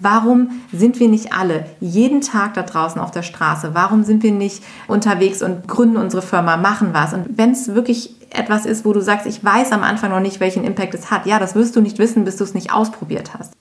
[0.00, 3.70] Warum sind wir nicht alle jeden Tag da draußen auf der Straße?
[3.74, 7.12] Warum sind wir nicht unterwegs und gründen unsere Firma, machen was?
[7.12, 10.40] Und wenn es wirklich etwas ist, wo du sagst, ich weiß am Anfang noch nicht,
[10.40, 13.32] welchen Impact es hat, ja, das wirst du nicht wissen, bis du es nicht ausprobiert
[13.38, 13.52] hast.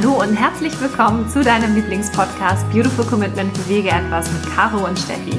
[0.00, 5.36] Hallo und herzlich willkommen zu deinem Lieblingspodcast Beautiful Commitment Bewege etwas mit Caro und Steffi.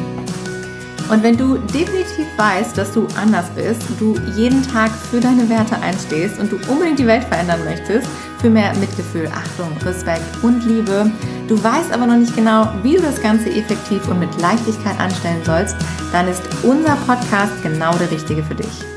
[1.10, 5.80] Und wenn du definitiv weißt, dass du anders bist, du jeden Tag für deine Werte
[5.82, 8.10] einstehst und du unbedingt die Welt verändern möchtest,
[8.42, 11.10] für mehr Mitgefühl, Achtung, Respekt und Liebe,
[11.47, 15.41] du weißt aber noch nicht genau, wie du das Ganze effektiv und mit Leichtigkeit anstellen
[15.46, 15.78] sollst,
[16.11, 18.89] dann ist unser Podcast genau der richtige für dich.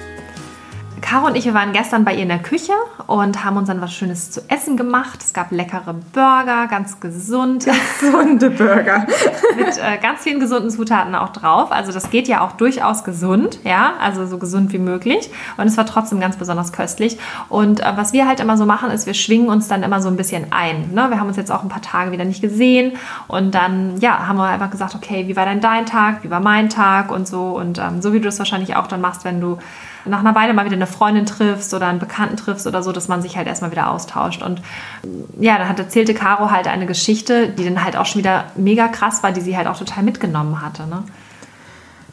[1.12, 2.72] Caro und ich, wir waren gestern bei ihr in der Küche
[3.06, 5.20] und haben uns dann was Schönes zu essen gemacht.
[5.22, 7.66] Es gab leckere Burger, ganz gesund.
[8.00, 9.06] Gesunde Burger.
[9.56, 11.70] Mit äh, ganz vielen gesunden Zutaten auch drauf.
[11.70, 15.30] Also das geht ja auch durchaus gesund, ja, also so gesund wie möglich.
[15.58, 17.18] Und es war trotzdem ganz besonders köstlich.
[17.50, 20.08] Und äh, was wir halt immer so machen, ist, wir schwingen uns dann immer so
[20.08, 20.94] ein bisschen ein.
[20.94, 21.10] Ne?
[21.10, 22.92] Wir haben uns jetzt auch ein paar Tage wieder nicht gesehen
[23.28, 26.40] und dann, ja, haben wir einfach gesagt, okay, wie war denn dein Tag, wie war
[26.40, 27.48] mein Tag und so.
[27.48, 29.58] Und ähm, so wie du das wahrscheinlich auch dann machst, wenn du
[30.04, 33.08] nach einer Weile mal wieder eine Freundin triffst oder einen Bekannten triffst oder so, dass
[33.08, 34.42] man sich halt erstmal wieder austauscht.
[34.42, 34.62] Und
[35.38, 38.88] ja, dann hat erzählte Caro halt eine Geschichte, die dann halt auch schon wieder mega
[38.88, 40.86] krass war, die sie halt auch total mitgenommen hatte.
[40.86, 41.02] Ne?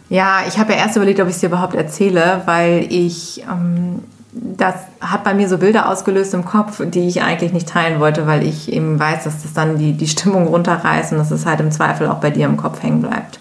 [0.10, 3.44] Ja, ich habe ja erst überlegt, ob ich es dir überhaupt erzähle, weil ich.
[3.50, 8.00] Ähm das hat bei mir so Bilder ausgelöst im Kopf, die ich eigentlich nicht teilen
[8.00, 11.46] wollte, weil ich eben weiß, dass das dann die, die Stimmung runterreißt und dass es
[11.46, 13.40] halt im Zweifel auch bei dir im Kopf hängen bleibt.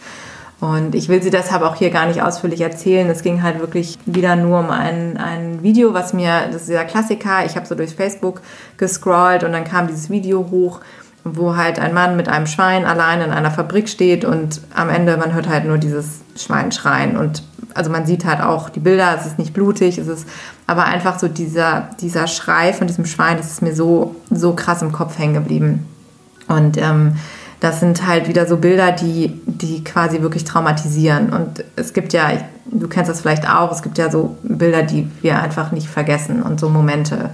[0.61, 3.09] Und ich will sie deshalb auch hier gar nicht ausführlich erzählen.
[3.09, 6.85] Es ging halt wirklich wieder nur um ein, ein Video, was mir, das ist dieser
[6.85, 8.41] Klassiker, ich habe so durch Facebook
[8.77, 10.81] gescrollt und dann kam dieses Video hoch,
[11.23, 15.17] wo halt ein Mann mit einem Schwein allein in einer Fabrik steht und am Ende,
[15.17, 17.17] man hört halt nur dieses Schwein schreien.
[17.17, 20.27] Und also man sieht halt auch die Bilder, es ist nicht blutig, es ist
[20.67, 24.83] aber einfach so dieser, dieser Schrei von diesem Schwein, das ist mir so, so krass
[24.83, 25.87] im Kopf hängen geblieben.
[26.49, 27.17] Und ähm,
[27.61, 31.31] das sind halt wieder so Bilder, die, die quasi wirklich traumatisieren.
[31.31, 32.31] Und es gibt ja,
[32.67, 36.43] du kennst das vielleicht auch, es gibt ja so Bilder, die wir einfach nicht vergessen
[36.43, 37.31] und so Momente.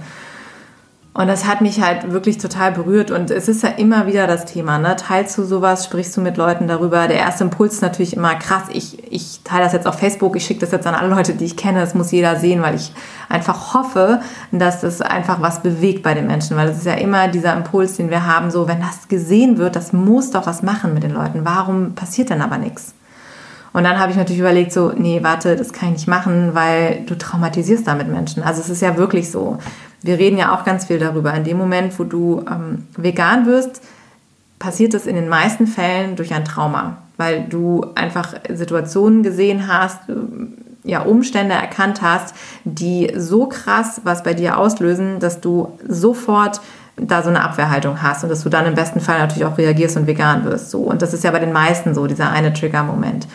[1.17, 3.09] Und das hat mich halt wirklich total berührt.
[3.09, 4.97] Und es ist ja immer wieder das Thema, ne?
[4.97, 7.07] Teilst du sowas, sprichst du mit Leuten darüber?
[7.07, 8.63] Der erste Impuls ist natürlich immer krass.
[8.73, 11.45] Ich, ich teile das jetzt auf Facebook, ich schicke das jetzt an alle Leute, die
[11.45, 11.79] ich kenne.
[11.79, 12.91] Das muss jeder sehen, weil ich
[13.29, 14.19] einfach hoffe,
[14.51, 16.57] dass das einfach was bewegt bei den Menschen.
[16.57, 19.77] Weil es ist ja immer dieser Impuls, den wir haben, so, wenn das gesehen wird,
[19.77, 21.45] das muss doch was machen mit den Leuten.
[21.45, 22.93] Warum passiert denn aber nichts?
[23.71, 27.03] Und dann habe ich natürlich überlegt, so, nee, warte, das kann ich nicht machen, weil
[27.05, 28.43] du traumatisierst damit Menschen.
[28.43, 29.59] Also es ist ja wirklich so
[30.05, 31.33] wir reden ja auch ganz viel darüber.
[31.33, 33.81] In dem Moment, wo du ähm, vegan wirst,
[34.59, 40.07] passiert das in den meisten Fällen durch ein Trauma, weil du einfach Situationen gesehen hast,
[40.09, 40.13] äh,
[40.83, 46.61] ja, Umstände erkannt hast, die so krass was bei dir auslösen, dass du sofort
[46.97, 49.97] da so eine Abwehrhaltung hast und dass du dann im besten Fall natürlich auch reagierst
[49.97, 50.69] und vegan wirst.
[50.69, 50.81] So.
[50.81, 53.27] Und das ist ja bei den meisten so, dieser eine Trigger-Moment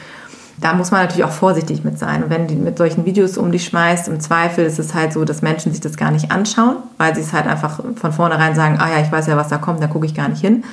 [0.61, 2.23] da muss man natürlich auch vorsichtig mit sein.
[2.25, 5.25] Und wenn du mit solchen Videos um dich schmeißt, im Zweifel ist es halt so,
[5.25, 8.79] dass Menschen sich das gar nicht anschauen, weil sie es halt einfach von vornherein sagen,
[8.79, 10.65] ah ja, ich weiß ja, was da kommt, da gucke ich gar nicht hin.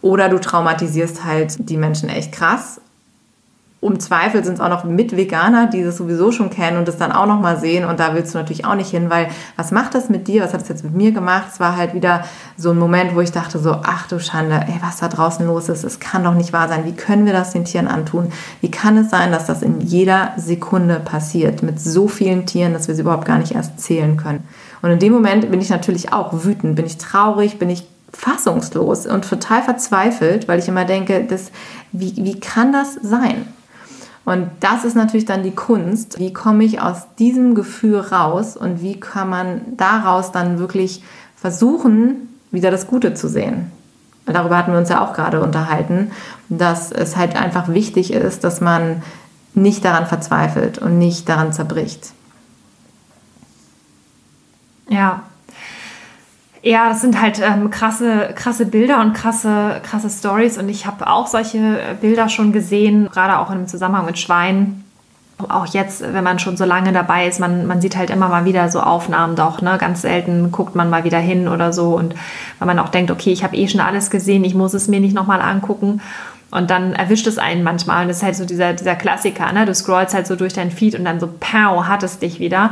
[0.00, 2.80] Oder du traumatisierst halt die Menschen echt krass
[3.88, 7.12] im Zweifel sind es auch noch Mit-Veganer, die das sowieso schon kennen und das dann
[7.12, 7.84] auch noch mal sehen.
[7.84, 10.42] Und da willst du natürlich auch nicht hin, weil was macht das mit dir?
[10.42, 11.48] Was hat es jetzt mit mir gemacht?
[11.52, 12.24] Es war halt wieder
[12.56, 15.68] so ein Moment, wo ich dachte so, ach du Schande, ey, was da draußen los
[15.68, 16.84] ist, es kann doch nicht wahr sein.
[16.84, 18.32] Wie können wir das den Tieren antun?
[18.60, 22.88] Wie kann es sein, dass das in jeder Sekunde passiert mit so vielen Tieren, dass
[22.88, 24.46] wir sie überhaupt gar nicht erst zählen können?
[24.82, 29.06] Und in dem Moment bin ich natürlich auch wütend, bin ich traurig, bin ich fassungslos
[29.06, 31.50] und total verzweifelt, weil ich immer denke, das,
[31.92, 33.46] wie, wie kann das sein?
[34.24, 36.18] Und das ist natürlich dann die Kunst.
[36.18, 41.02] Wie komme ich aus diesem Gefühl raus und wie kann man daraus dann wirklich
[41.36, 43.70] versuchen, wieder das Gute zu sehen?
[44.26, 46.10] Darüber hatten wir uns ja auch gerade unterhalten,
[46.48, 49.02] dass es halt einfach wichtig ist, dass man
[49.52, 52.12] nicht daran verzweifelt und nicht daran zerbricht.
[54.88, 55.24] Ja,
[56.64, 60.56] ja, das sind halt ähm, krasse, krasse Bilder und krasse, krasse Stories.
[60.56, 64.82] Und ich habe auch solche äh, Bilder schon gesehen, gerade auch im Zusammenhang mit Schweinen.
[65.48, 68.46] Auch jetzt, wenn man schon so lange dabei ist, man, man sieht halt immer mal
[68.46, 69.60] wieder so Aufnahmen doch.
[69.60, 69.76] Ne?
[69.78, 71.96] Ganz selten guckt man mal wieder hin oder so.
[71.96, 72.14] Und
[72.58, 75.00] weil man auch denkt, okay, ich habe eh schon alles gesehen, ich muss es mir
[75.00, 76.00] nicht nochmal angucken.
[76.50, 78.02] Und dann erwischt es einen manchmal.
[78.02, 79.52] Und das ist halt so dieser, dieser Klassiker.
[79.52, 79.66] Ne?
[79.66, 82.70] Du scrollst halt so durch dein Feed und dann so, pow, hat es dich wieder.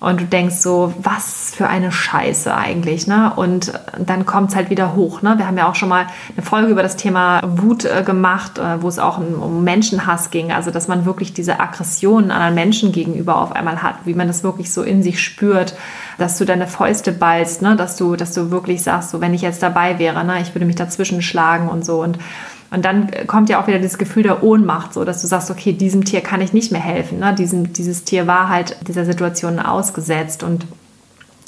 [0.00, 3.32] Und du denkst so, was für eine Scheiße eigentlich, ne?
[3.34, 5.34] Und dann kommt es halt wieder hoch, ne?
[5.38, 6.06] Wir haben ja auch schon mal
[6.36, 10.52] eine Folge über das Thema Wut äh, gemacht, äh, wo es auch um, Menschenhass ging.
[10.52, 14.44] Also, dass man wirklich diese Aggressionen anderen Menschen gegenüber auf einmal hat, wie man das
[14.44, 15.74] wirklich so in sich spürt,
[16.16, 17.74] dass du deine Fäuste ballst, ne?
[17.74, 20.40] Dass du, dass du wirklich sagst, so, wenn ich jetzt dabei wäre, ne?
[20.40, 22.04] Ich würde mich dazwischen schlagen und so.
[22.04, 22.18] Und
[22.70, 25.72] und dann kommt ja auch wieder das Gefühl der Ohnmacht, so dass du sagst, okay,
[25.72, 27.18] diesem Tier kann ich nicht mehr helfen.
[27.18, 27.34] Ne?
[27.34, 30.42] Diesem, dieses Tier war halt dieser Situation ausgesetzt.
[30.42, 30.66] Und,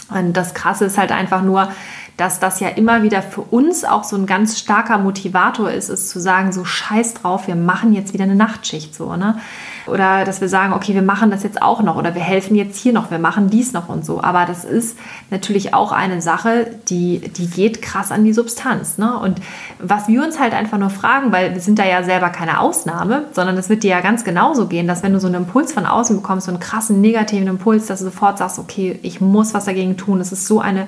[0.08, 1.68] und das Krasse ist halt einfach nur,
[2.16, 6.10] dass das ja immer wieder für uns auch so ein ganz starker Motivator ist, ist
[6.10, 9.38] zu sagen, so scheiß drauf, wir machen jetzt wieder eine Nachtschicht so, ne?
[9.86, 12.78] Oder dass wir sagen, okay, wir machen das jetzt auch noch oder wir helfen jetzt
[12.78, 14.22] hier noch, wir machen dies noch und so.
[14.22, 14.98] Aber das ist
[15.30, 18.98] natürlich auch eine Sache, die, die geht krass an die Substanz.
[18.98, 19.18] Ne?
[19.18, 19.40] Und
[19.78, 23.24] was wir uns halt einfach nur fragen, weil wir sind da ja selber keine Ausnahme,
[23.32, 25.86] sondern es wird dir ja ganz genauso gehen, dass wenn du so einen Impuls von
[25.86, 29.64] außen bekommst, so einen krassen negativen Impuls, dass du sofort sagst, okay, ich muss was
[29.64, 30.20] dagegen tun.
[30.20, 30.86] Es ist so eine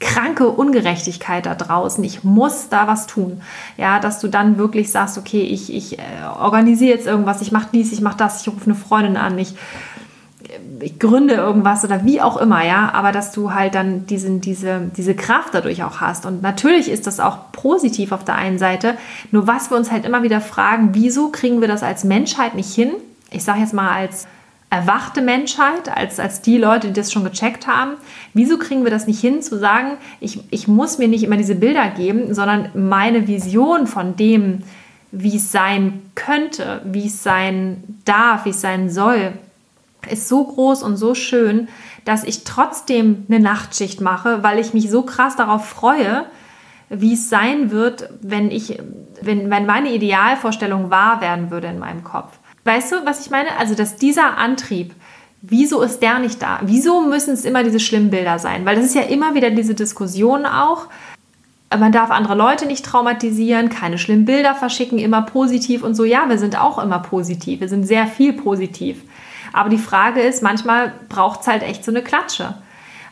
[0.00, 2.02] kranke Ungerechtigkeit da draußen.
[2.04, 3.42] Ich muss da was tun.
[3.76, 6.02] Ja, dass du dann wirklich sagst, okay, ich, ich äh,
[6.38, 9.54] organisiere jetzt irgendwas, ich mache dies, ich mache das, ich rufe eine Freundin an, ich,
[10.80, 14.90] ich gründe irgendwas oder wie auch immer, ja, aber dass du halt dann diesen, diese,
[14.96, 16.26] diese Kraft dadurch auch hast.
[16.26, 18.96] Und natürlich ist das auch positiv auf der einen Seite.
[19.30, 22.72] Nur was wir uns halt immer wieder fragen, wieso kriegen wir das als Menschheit nicht
[22.72, 22.92] hin?
[23.30, 24.26] Ich sage jetzt mal als
[24.70, 27.92] erwachte Menschheit, als, als die Leute, die das schon gecheckt haben.
[28.34, 31.54] Wieso kriegen wir das nicht hin, zu sagen, ich, ich muss mir nicht immer diese
[31.54, 34.62] Bilder geben, sondern meine Vision von dem,
[35.10, 39.32] wie es sein könnte, wie es sein darf, wie es sein soll,
[40.10, 41.68] ist so groß und so schön,
[42.04, 46.26] dass ich trotzdem eine Nachtschicht mache, weil ich mich so krass darauf freue,
[46.90, 48.78] wie es sein wird, wenn ich,
[49.20, 52.37] wenn, wenn meine Idealvorstellung wahr werden würde in meinem Kopf.
[52.68, 53.56] Weißt du, was ich meine?
[53.58, 54.92] Also, dass dieser Antrieb,
[55.40, 56.60] wieso ist der nicht da?
[56.62, 58.66] Wieso müssen es immer diese schlimmen Bilder sein?
[58.66, 60.86] Weil das ist ja immer wieder diese Diskussion auch.
[61.70, 66.04] Man darf andere Leute nicht traumatisieren, keine schlimmen Bilder verschicken, immer positiv und so.
[66.04, 67.60] Ja, wir sind auch immer positiv.
[67.60, 68.98] Wir sind sehr viel positiv.
[69.54, 72.52] Aber die Frage ist, manchmal braucht es halt echt so eine Klatsche.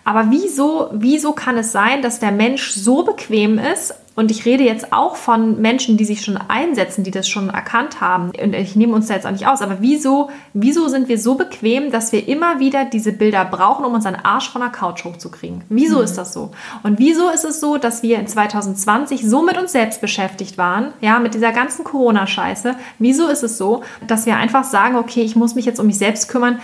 [0.05, 4.65] Aber wieso, wieso kann es sein, dass der Mensch so bequem ist und ich rede
[4.65, 8.33] jetzt auch von Menschen, die sich schon einsetzen, die das schon erkannt haben.
[8.43, 9.61] Und ich nehme uns da jetzt auch nicht aus.
[9.61, 13.93] Aber wieso, wieso sind wir so bequem, dass wir immer wieder diese Bilder brauchen, um
[13.93, 15.65] unseren Arsch von der Couch hochzukriegen?
[15.69, 16.05] Wieso mhm.
[16.05, 16.51] ist das so?
[16.83, 20.95] Und wieso ist es so, dass wir in 2020 so mit uns selbst beschäftigt waren,
[21.03, 22.75] ja, mit dieser ganzen Corona-Scheiße?
[22.99, 25.99] Wieso ist es so, dass wir einfach sagen, okay, ich muss mich jetzt um mich
[25.99, 26.59] selbst kümmern?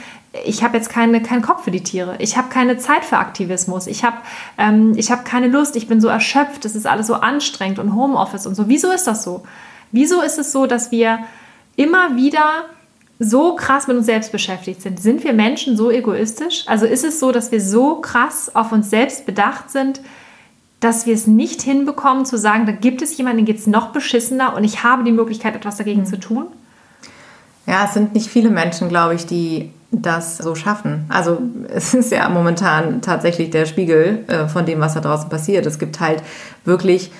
[0.44, 2.16] Ich habe jetzt keine, keinen Kopf für die Tiere.
[2.18, 3.86] Ich habe keine Zeit für Aktivismus.
[3.86, 4.16] Ich habe
[4.56, 5.76] ähm, hab keine Lust.
[5.76, 6.64] Ich bin so erschöpft.
[6.64, 8.68] Es ist alles so anstrengend und Homeoffice und so.
[8.68, 9.42] Wieso ist das so?
[9.90, 11.18] Wieso ist es so, dass wir
[11.76, 12.64] immer wieder
[13.18, 15.00] so krass mit uns selbst beschäftigt sind?
[15.00, 16.64] Sind wir Menschen so egoistisch?
[16.66, 20.00] Also ist es so, dass wir so krass auf uns selbst bedacht sind,
[20.80, 23.92] dass wir es nicht hinbekommen zu sagen, da gibt es jemanden, den geht es noch
[23.92, 26.06] beschissener und ich habe die Möglichkeit, etwas dagegen mhm.
[26.06, 26.46] zu tun?
[27.66, 31.04] Ja, es sind nicht viele Menschen, glaube ich, die das so schaffen.
[31.08, 35.66] Also es ist ja momentan tatsächlich der Spiegel äh, von dem, was da draußen passiert.
[35.66, 36.22] Es gibt halt
[36.64, 37.12] wirklich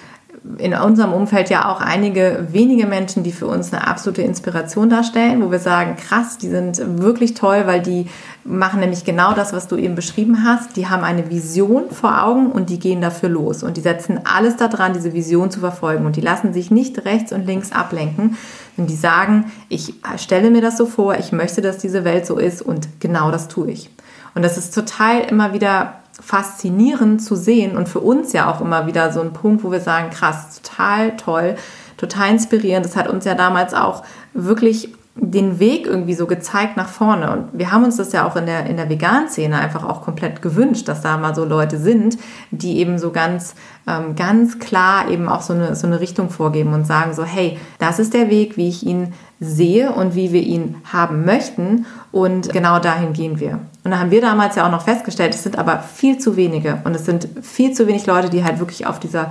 [0.59, 5.43] in unserem Umfeld ja auch einige wenige Menschen, die für uns eine absolute Inspiration darstellen,
[5.43, 8.07] wo wir sagen, krass, die sind wirklich toll, weil die
[8.43, 10.77] machen nämlich genau das, was du eben beschrieben hast.
[10.77, 14.57] Die haben eine Vision vor Augen und die gehen dafür los und die setzen alles
[14.57, 18.37] daran, diese Vision zu verfolgen und die lassen sich nicht rechts und links ablenken,
[18.77, 22.39] und die sagen, ich stelle mir das so vor, ich möchte, dass diese Welt so
[22.39, 23.91] ist und genau das tue ich.
[24.35, 28.87] Und das ist total immer wieder faszinierend zu sehen und für uns ja auch immer
[28.87, 31.57] wieder so ein Punkt, wo wir sagen, krass, total toll,
[31.97, 32.87] total inspirierend.
[32.87, 37.31] Das hat uns ja damals auch wirklich den Weg irgendwie so gezeigt nach vorne.
[37.31, 40.41] Und wir haben uns das ja auch in der, in der Vegan-Szene einfach auch komplett
[40.41, 42.17] gewünscht, dass da mal so Leute sind,
[42.51, 43.55] die eben so ganz,
[43.87, 47.59] ähm, ganz klar eben auch so eine, so eine Richtung vorgeben und sagen so, hey,
[47.79, 51.85] das ist der Weg, wie ich ihn sehe und wie wir ihn haben möchten.
[52.11, 53.61] Und genau dahin gehen wir.
[53.85, 56.81] Und da haben wir damals ja auch noch festgestellt, es sind aber viel zu wenige.
[56.85, 59.31] Und es sind viel zu wenig Leute, die halt wirklich auf dieser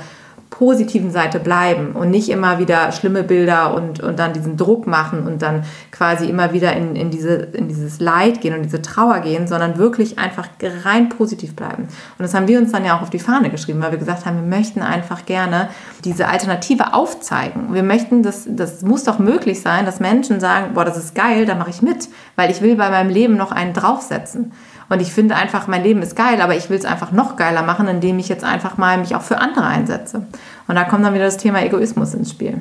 [0.51, 5.25] positiven Seite bleiben und nicht immer wieder schlimme Bilder und, und dann diesen Druck machen
[5.25, 9.21] und dann quasi immer wieder in, in, diese, in dieses Leid gehen und diese Trauer
[9.21, 10.49] gehen, sondern wirklich einfach
[10.83, 11.83] rein positiv bleiben.
[11.83, 14.25] Und das haben wir uns dann ja auch auf die Fahne geschrieben, weil wir gesagt
[14.25, 15.69] haben, wir möchten einfach gerne
[16.03, 17.73] diese Alternative aufzeigen.
[17.73, 21.45] Wir möchten, das, das muss doch möglich sein, dass Menschen sagen, boah, das ist geil,
[21.45, 24.51] da mache ich mit, weil ich will bei meinem Leben noch einen draufsetzen.
[24.91, 27.63] Und ich finde einfach, mein Leben ist geil, aber ich will es einfach noch geiler
[27.63, 30.25] machen, indem ich jetzt einfach mal mich auch für andere einsetze.
[30.67, 32.59] Und da kommt dann wieder das Thema Egoismus ins Spiel.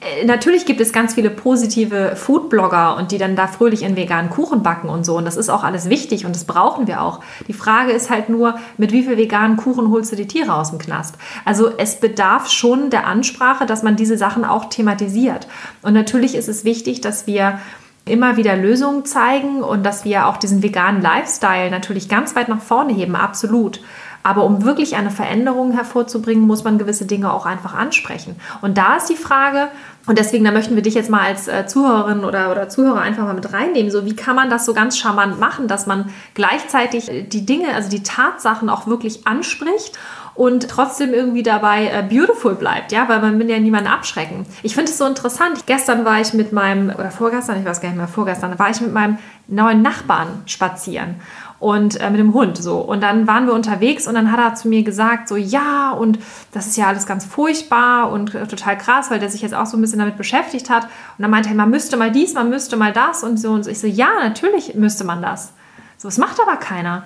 [0.00, 4.30] äh, natürlich gibt es ganz viele positive Foodblogger und die dann da fröhlich in veganen
[4.30, 5.16] Kuchen backen und so.
[5.16, 7.20] Und das ist auch alles wichtig und das brauchen wir auch.
[7.46, 10.70] Die Frage ist halt nur, mit wie viel veganen Kuchen holst du die Tiere aus
[10.70, 11.14] dem Knast?
[11.44, 15.46] Also es bedarf schon der Ansprache, dass man diese Sachen auch thematisiert.
[15.82, 17.60] Und natürlich ist es wichtig, dass wir
[18.06, 22.60] immer wieder Lösungen zeigen und dass wir auch diesen veganen Lifestyle natürlich ganz weit nach
[22.60, 23.80] vorne heben, absolut.
[24.22, 28.34] Aber um wirklich eine Veränderung hervorzubringen, muss man gewisse Dinge auch einfach ansprechen.
[28.60, 29.68] Und da ist die Frage,
[30.06, 33.24] und deswegen, da möchten wir dich jetzt mal als äh, Zuhörerin oder, oder Zuhörer einfach
[33.24, 33.90] mal mit reinnehmen.
[33.90, 37.74] So, wie kann man das so ganz charmant machen, dass man gleichzeitig äh, die Dinge,
[37.74, 39.96] also die Tatsachen auch wirklich anspricht
[40.36, 44.46] und trotzdem irgendwie dabei äh, beautiful bleibt, ja, weil man will ja niemanden abschrecken.
[44.62, 45.66] Ich finde es so interessant.
[45.66, 48.80] Gestern war ich mit meinem, oder vorgestern, ich weiß gar nicht mehr, vorgestern, war ich
[48.80, 51.16] mit meinem neuen Nachbarn spazieren
[51.58, 52.78] und äh, mit dem Hund so.
[52.78, 56.18] Und dann waren wir unterwegs und dann hat er zu mir gesagt, so ja, und
[56.52, 59.66] das ist ja alles ganz furchtbar und äh, total krass, weil der sich jetzt auch
[59.66, 60.84] so ein bisschen damit beschäftigt hat.
[60.84, 63.52] Und dann meinte er, man müsste mal dies, man müsste mal das und so.
[63.52, 63.70] Und so.
[63.70, 65.52] ich so, ja, natürlich müsste man das.
[65.96, 67.04] So, es macht aber keiner.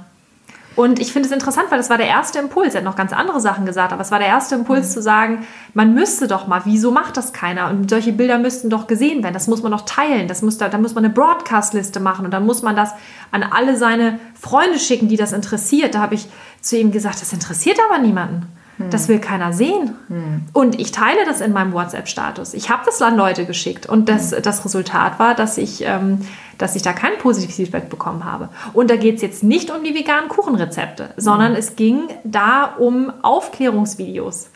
[0.77, 2.75] Und ich finde es interessant, weil das war der erste Impuls.
[2.75, 4.93] Er hat noch ganz andere Sachen gesagt, aber es war der erste Impuls mhm.
[4.93, 7.69] zu sagen, man müsste doch mal, wieso macht das keiner?
[7.71, 9.35] Und solche Bilder müssten doch gesehen werden.
[9.35, 10.29] Das muss man doch teilen.
[10.29, 12.93] Das muss da, da muss man eine Broadcast-Liste machen und dann muss man das
[13.33, 15.95] an alle seine Freunde schicken, die das interessiert.
[15.95, 16.29] Da habe ich
[16.61, 18.47] zu ihm gesagt, das interessiert aber niemanden.
[18.89, 19.97] Das will keiner sehen.
[20.09, 20.43] Hm.
[20.53, 22.55] Und ich teile das in meinem WhatsApp-Status.
[22.55, 23.87] Ich habe das an Leute geschickt.
[23.87, 24.43] Und das, hm.
[24.43, 26.21] das Resultat war, dass ich, ähm,
[26.57, 28.49] dass ich da kein positives Feedback bekommen habe.
[28.73, 31.59] Und da geht es jetzt nicht um die veganen Kuchenrezepte, sondern hm.
[31.59, 34.51] es ging da um Aufklärungsvideos.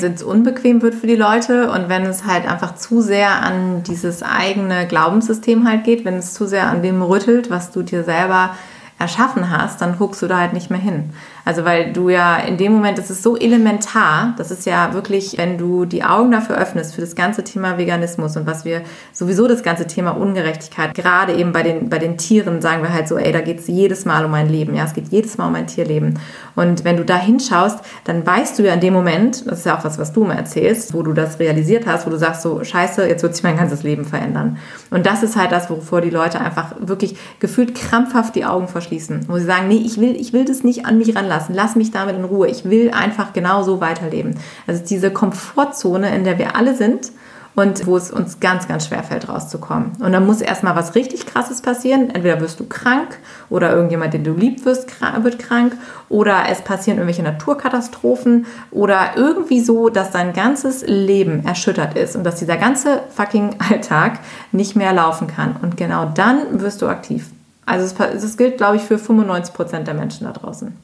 [0.00, 3.82] Wenn es unbequem wird für die Leute und wenn es halt einfach zu sehr an
[3.82, 8.04] dieses eigene Glaubenssystem halt geht, wenn es zu sehr an dem rüttelt, was du dir
[8.04, 8.50] selber
[8.98, 11.10] erschaffen hast, dann guckst du da halt nicht mehr hin.
[11.46, 15.38] Also weil du ja in dem Moment, das ist so elementar, das ist ja wirklich,
[15.38, 19.46] wenn du die Augen dafür öffnest für das ganze Thema Veganismus und was wir sowieso
[19.46, 23.16] das ganze Thema Ungerechtigkeit, gerade eben bei den, bei den Tieren sagen wir halt so,
[23.16, 25.52] ey, da geht es jedes Mal um mein Leben, ja, es geht jedes Mal um
[25.52, 26.18] mein Tierleben.
[26.56, 29.78] Und wenn du da hinschaust, dann weißt du ja in dem Moment, das ist ja
[29.78, 32.64] auch was, was du mir erzählst, wo du das realisiert hast, wo du sagst so,
[32.64, 34.58] scheiße, jetzt wird sich mein ganzes Leben verändern.
[34.90, 39.26] Und das ist halt das, wovor die Leute einfach wirklich gefühlt krampfhaft die Augen verschließen,
[39.28, 41.54] wo sie sagen, nee, ich will, ich will das nicht an mich ranlassen lassen.
[41.54, 42.48] Lass mich damit in Ruhe.
[42.48, 44.38] Ich will einfach genau so weiterleben.
[44.66, 47.12] Also diese Komfortzone, in der wir alle sind
[47.56, 49.92] und wo es uns ganz, ganz schwer fällt, rauszukommen.
[49.98, 52.10] Und dann muss erstmal was richtig Krasses passieren.
[52.10, 54.90] Entweder wirst du krank oder irgendjemand, den du lieb wirst,
[55.22, 55.76] wird krank
[56.10, 62.24] oder es passieren irgendwelche Naturkatastrophen oder irgendwie so, dass dein ganzes Leben erschüttert ist und
[62.24, 64.20] dass dieser ganze fucking Alltag
[64.52, 65.56] nicht mehr laufen kann.
[65.60, 67.30] Und genau dann wirst du aktiv.
[67.64, 70.76] Also es, gilt, glaube ich, für 95 Prozent der Menschen da draußen.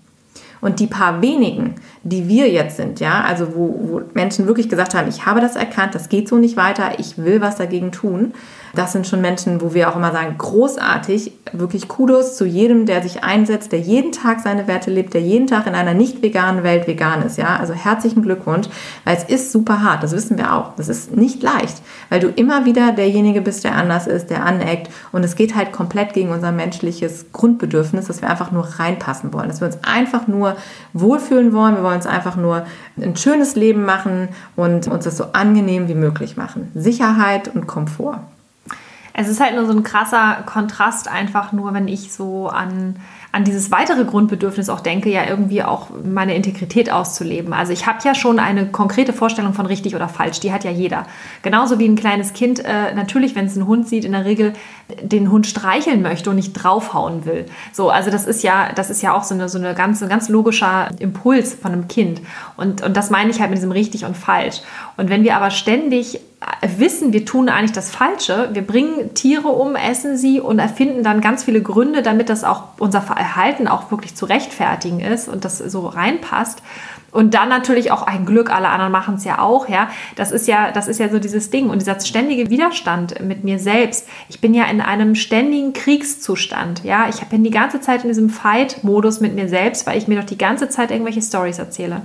[0.62, 4.94] Und die paar wenigen, die wir jetzt sind, ja, also wo, wo Menschen wirklich gesagt
[4.94, 8.32] haben, ich habe das erkannt, das geht so nicht weiter, ich will was dagegen tun,
[8.74, 13.02] das sind schon Menschen, wo wir auch immer sagen, großartig, wirklich Kudos zu jedem, der
[13.02, 16.62] sich einsetzt, der jeden Tag seine Werte lebt, der jeden Tag in einer nicht veganen
[16.62, 17.56] Welt vegan ist, ja.
[17.56, 18.68] Also herzlichen Glückwunsch,
[19.04, 20.74] weil es ist super hart, das wissen wir auch.
[20.76, 24.90] Das ist nicht leicht, weil du immer wieder derjenige bist, der anders ist, der aneckt
[25.12, 29.48] und es geht halt komplett gegen unser menschliches Grundbedürfnis, dass wir einfach nur reinpassen wollen,
[29.48, 30.56] dass wir uns einfach nur
[30.94, 32.64] wohlfühlen wollen, wir wollen uns einfach nur
[33.00, 36.70] ein schönes Leben machen und uns das so angenehm wie möglich machen.
[36.74, 38.20] Sicherheit und Komfort.
[39.14, 42.96] Es ist halt nur so ein krasser Kontrast einfach nur, wenn ich so an
[43.32, 47.54] an dieses weitere Grundbedürfnis auch denke, ja irgendwie auch meine Integrität auszuleben.
[47.54, 50.70] Also ich habe ja schon eine konkrete Vorstellung von richtig oder falsch, die hat ja
[50.70, 51.06] jeder.
[51.40, 54.52] Genauso wie ein kleines Kind äh, natürlich, wenn es einen Hund sieht, in der Regel
[55.00, 57.46] den Hund streicheln möchte und nicht draufhauen will.
[57.72, 60.10] So, also das ist ja, das ist ja auch so eine, so eine ganz, ein
[60.10, 62.20] ganz logischer Impuls von einem Kind.
[62.58, 64.60] Und, und das meine ich halt mit diesem richtig und falsch.
[64.96, 66.20] Und wenn wir aber ständig
[66.76, 68.50] wissen, wir tun eigentlich das Falsche.
[68.52, 72.64] Wir bringen Tiere um, essen sie und erfinden dann ganz viele Gründe, damit das auch
[72.78, 76.62] unser Verhalten auch wirklich zu rechtfertigen ist und das so reinpasst.
[77.10, 79.90] Und dann natürlich auch ein Glück, alle anderen machen es ja auch, ja.
[80.16, 81.68] Das ist ja, das ist ja so dieses Ding.
[81.68, 84.08] Und dieser ständige Widerstand mit mir selbst.
[84.30, 87.08] Ich bin ja in einem ständigen Kriegszustand, ja.
[87.10, 90.26] Ich bin die ganze Zeit in diesem Fight-Modus mit mir selbst, weil ich mir doch
[90.26, 92.00] die ganze Zeit irgendwelche Stories erzähle.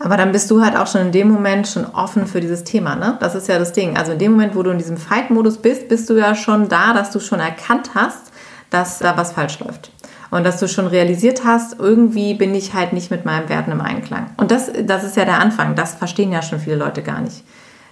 [0.00, 2.94] Aber dann bist du halt auch schon in dem Moment schon offen für dieses Thema,
[2.94, 3.16] ne?
[3.20, 3.96] Das ist ja das Ding.
[3.96, 6.92] Also in dem Moment, wo du in diesem Fight-Modus bist, bist du ja schon da,
[6.92, 8.32] dass du schon erkannt hast,
[8.70, 9.90] dass da was falsch läuft.
[10.30, 13.80] Und dass du schon realisiert hast, irgendwie bin ich halt nicht mit meinen Werten im
[13.80, 14.30] Einklang.
[14.36, 15.74] Und das, das ist ja der Anfang.
[15.74, 17.42] Das verstehen ja schon viele Leute gar nicht.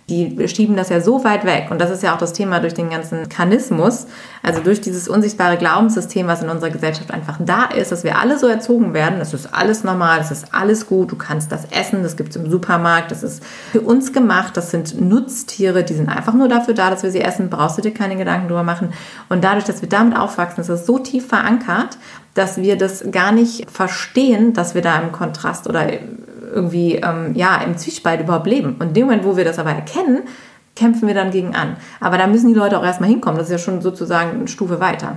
[0.09, 1.67] Die schieben das ja so weit weg.
[1.71, 4.07] Und das ist ja auch das Thema durch den ganzen Kanismus,
[4.41, 8.39] also durch dieses unsichtbare Glaubenssystem, was in unserer Gesellschaft einfach da ist, dass wir alle
[8.39, 9.19] so erzogen werden.
[9.19, 12.37] Das ist alles normal, das ist alles gut, du kannst das essen, das gibt es
[12.37, 16.75] im Supermarkt, das ist für uns gemacht, das sind Nutztiere, die sind einfach nur dafür
[16.75, 18.93] da, dass wir sie essen, brauchst du dir keine Gedanken drüber machen.
[19.29, 21.99] Und dadurch, dass wir damit aufwachsen, ist das so tief verankert,
[22.35, 25.89] dass wir das gar nicht verstehen, dass wir da im Kontrast oder
[26.57, 28.77] irgendwie ähm, ja, im Zwiespalt überhaupt leben.
[28.79, 30.23] Und in dem Moment, wo wir das aber erkennen,
[30.75, 31.77] kämpfen wir dann gegen an.
[32.01, 33.39] Aber da müssen die Leute auch erstmal hinkommen.
[33.39, 35.17] Das ist ja schon sozusagen eine Stufe weiter.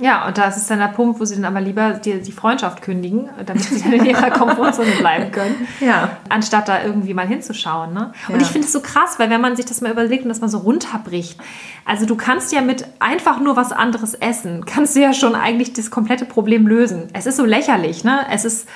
[0.00, 2.82] Ja, und das ist dann der Punkt, wo sie dann aber lieber die, die Freundschaft
[2.82, 6.16] kündigen, damit sie dann in ihrer Komfortzone bleiben können, ja.
[6.28, 7.92] anstatt da irgendwie mal hinzuschauen.
[7.92, 8.12] Ne?
[8.28, 8.40] Und ja.
[8.40, 10.48] ich finde es so krass, weil wenn man sich das mal überlegt und das mal
[10.48, 11.38] so runterbricht,
[11.84, 15.74] also du kannst ja mit einfach nur was anderes essen, kannst du ja schon eigentlich
[15.74, 17.08] das komplette Problem lösen.
[17.12, 18.26] Es ist so lächerlich, ne?
[18.32, 18.66] Es ist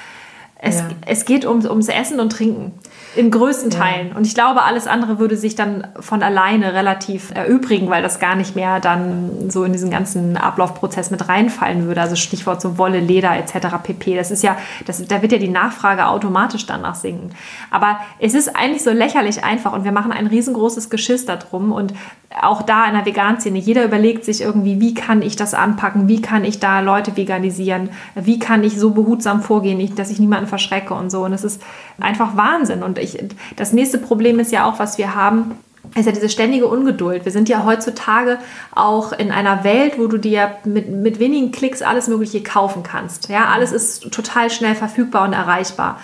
[0.61, 0.88] es, ja.
[1.07, 2.73] es geht um, ums Essen und Trinken.
[3.15, 4.09] In größten Teilen.
[4.09, 4.17] Ja.
[4.17, 8.35] Und ich glaube, alles andere würde sich dann von alleine relativ erübrigen, weil das gar
[8.35, 12.00] nicht mehr dann so in diesen ganzen Ablaufprozess mit reinfallen würde.
[12.00, 13.69] Also Stichwort so Wolle, Leder etc.
[13.83, 14.17] pp.
[14.17, 17.31] Das ist ja, das, da wird ja die Nachfrage automatisch danach sinken.
[17.71, 21.71] Aber es ist eigentlich so lächerlich einfach und wir machen ein riesengroßes Geschiss darum.
[21.71, 21.95] Und
[22.43, 26.21] auch da in der Vegan-Szene, jeder überlegt sich irgendwie, wie kann ich das anpacken, wie
[26.21, 30.95] kann ich da Leute veganisieren, wie kann ich so behutsam vorgehen, dass ich niemanden verschrecke
[30.95, 31.25] und so.
[31.25, 31.62] Und es ist
[32.00, 32.83] einfach Wahnsinn.
[32.83, 33.19] Und ich,
[33.57, 35.57] das nächste Problem ist ja auch, was wir haben,
[35.95, 37.25] ist ja diese ständige Ungeduld.
[37.25, 38.38] Wir sind ja heutzutage
[38.75, 43.28] auch in einer Welt, wo du dir mit, mit wenigen Klicks alles Mögliche kaufen kannst.
[43.28, 45.99] Ja, alles ist total schnell verfügbar und erreichbar.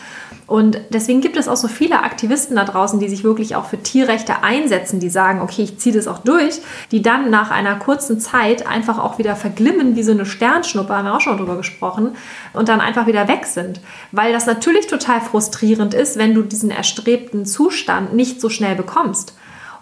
[0.46, 3.78] Und deswegen gibt es auch so viele Aktivisten da draußen, die sich wirklich auch für
[3.78, 6.60] Tierrechte einsetzen, die sagen, okay, ich ziehe das auch durch,
[6.90, 11.06] die dann nach einer kurzen Zeit einfach auch wieder verglimmen wie so eine Sternschnuppe, haben
[11.06, 12.12] wir auch schon drüber gesprochen,
[12.52, 13.80] und dann einfach wieder weg sind.
[14.12, 19.34] Weil das natürlich total frustrierend ist, wenn du diesen erstrebten Zustand nicht so schnell bekommst.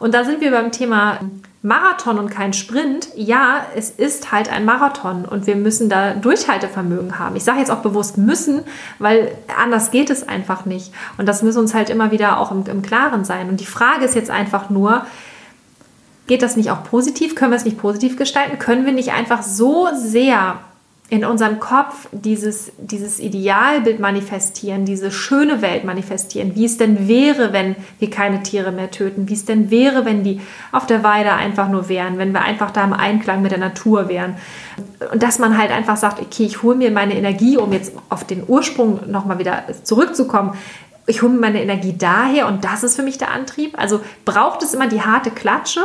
[0.02, 1.21] Und da sind wir beim Thema
[1.62, 3.11] Marathon und kein Sprint.
[3.14, 7.37] Ja, es ist halt ein Marathon und wir müssen da Durchhaltevermögen haben.
[7.37, 8.62] Ich sage jetzt auch bewusst müssen,
[8.99, 9.30] weil
[9.62, 10.92] anders geht es einfach nicht.
[11.18, 13.49] Und das müssen uns halt immer wieder auch im, im Klaren sein.
[13.49, 15.06] Und die Frage ist jetzt einfach nur,
[16.26, 17.37] geht das nicht auch positiv?
[17.37, 18.59] Können wir es nicht positiv gestalten?
[18.59, 20.59] Können wir nicht einfach so sehr
[21.12, 27.52] in unserem Kopf dieses, dieses Idealbild manifestieren, diese schöne Welt manifestieren, wie es denn wäre,
[27.52, 30.40] wenn wir keine Tiere mehr töten, wie es denn wäre, wenn die
[30.73, 34.09] auf der Weide einfach nur wären, wenn wir einfach da im Einklang mit der Natur
[34.09, 34.37] wären.
[35.12, 38.25] Und dass man halt einfach sagt, okay, ich hole mir meine Energie, um jetzt auf
[38.25, 40.56] den Ursprung nochmal wieder zurückzukommen,
[41.06, 43.78] ich hole mir meine Energie daher und das ist für mich der Antrieb.
[43.78, 45.82] Also braucht es immer die harte Klatsche,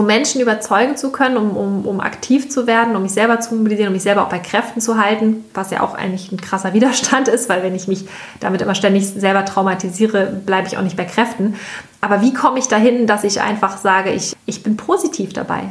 [0.00, 3.54] um Menschen überzeugen zu können, um, um, um aktiv zu werden, um mich selber zu
[3.54, 6.72] mobilisieren, um mich selber auch bei Kräften zu halten, was ja auch eigentlich ein krasser
[6.72, 8.06] Widerstand ist, weil wenn ich mich
[8.40, 11.56] damit immer ständig selber traumatisiere, bleibe ich auch nicht bei Kräften.
[12.00, 15.64] Aber wie komme ich dahin, dass ich einfach sage, ich, ich bin positiv dabei?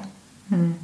[0.49, 0.75] Hm.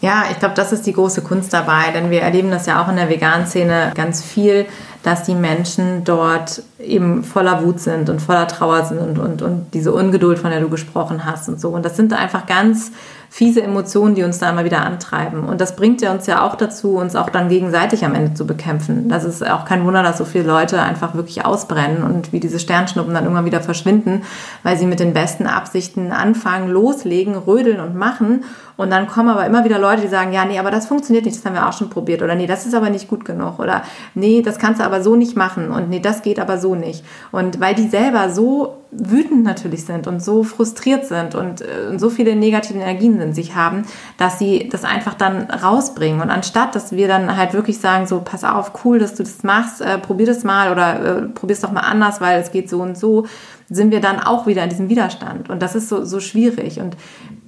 [0.00, 2.88] Ja, ich glaube, das ist die große Kunst dabei, denn wir erleben das ja auch
[2.88, 4.66] in der Vegan-Szene ganz viel,
[5.02, 9.66] dass die Menschen dort eben voller Wut sind und voller Trauer sind und, und, und
[9.72, 11.70] diese Ungeduld, von der du gesprochen hast und so.
[11.70, 12.90] Und das sind einfach ganz
[13.30, 15.44] fiese Emotionen, die uns da immer wieder antreiben.
[15.44, 18.46] Und das bringt ja uns ja auch dazu, uns auch dann gegenseitig am Ende zu
[18.46, 19.08] bekämpfen.
[19.08, 22.58] Das ist auch kein Wunder, dass so viele Leute einfach wirklich ausbrennen und wie diese
[22.58, 24.22] Sternschnuppen dann irgendwann wieder verschwinden,
[24.62, 28.44] weil sie mit den besten Absichten anfangen, loslegen, rödeln und machen.
[28.76, 31.36] Und dann kommen aber immer wieder Leute, die sagen, ja, nee, aber das funktioniert nicht,
[31.36, 32.22] das haben wir auch schon probiert.
[32.22, 33.58] Oder nee, das ist aber nicht gut genug.
[33.58, 33.82] Oder
[34.14, 35.70] nee, das kannst du aber so nicht machen.
[35.70, 37.04] Und nee, das geht aber so nicht.
[37.32, 42.08] Und weil die selber so wütend natürlich sind und so frustriert sind und, äh, so
[42.08, 43.84] viele negative Energien in sich haben,
[44.16, 46.20] dass sie das einfach dann rausbringen.
[46.22, 49.42] Und anstatt, dass wir dann halt wirklich sagen, so, pass auf, cool, dass du das
[49.42, 52.70] machst, äh, probier das mal oder äh, probier es doch mal anders, weil es geht
[52.70, 53.26] so und so,
[53.68, 55.50] sind wir dann auch wieder in diesem Widerstand.
[55.50, 56.80] Und das ist so, so schwierig.
[56.80, 56.96] Und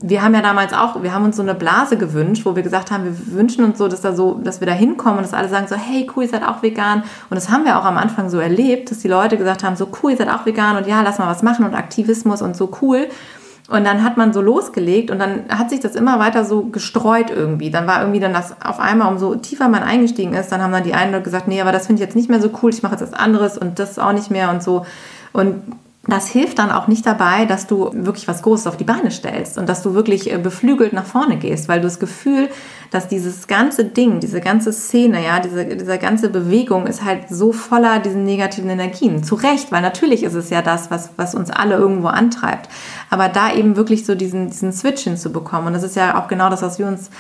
[0.02, 2.90] wir haben ja damals auch, wir haben uns so eine Blase gewünscht, wo wir gesagt
[2.90, 5.48] haben, wir wünschen uns so, dass da so, dass wir da hinkommen und dass alle
[5.48, 7.02] sagen so, hey, cool, ihr seid auch vegan.
[7.28, 9.88] Und das haben wir auch am Anfang so erlebt, dass die Leute gesagt haben, so
[10.02, 12.70] cool, ihr seid auch vegan und ja, lass mal was machen und Aktivismus und so
[12.80, 13.08] cool.
[13.68, 17.30] Und dann hat man so losgelegt und dann hat sich das immer weiter so gestreut
[17.30, 17.70] irgendwie.
[17.70, 20.82] Dann war irgendwie dann das auf einmal, umso tiefer man eingestiegen ist, dann haben dann
[20.82, 22.82] die einen Leute gesagt, nee, aber das finde ich jetzt nicht mehr so cool, ich
[22.82, 24.86] mache jetzt was anderes und das auch nicht mehr und so.
[25.32, 25.62] Und
[26.06, 29.58] das hilft dann auch nicht dabei, dass du wirklich was Großes auf die Beine stellst
[29.58, 32.48] und dass du wirklich äh, beflügelt nach vorne gehst, weil du das Gefühl,
[32.90, 37.52] dass dieses ganze Ding, diese ganze Szene, ja, diese, diese ganze Bewegung ist halt so
[37.52, 39.22] voller diesen negativen Energien.
[39.22, 42.70] Zu Recht, weil natürlich ist es ja das, was, was uns alle irgendwo antreibt.
[43.10, 46.48] Aber da eben wirklich so diesen, diesen Switch hinzubekommen und das ist ja auch genau
[46.48, 47.10] das, was wir uns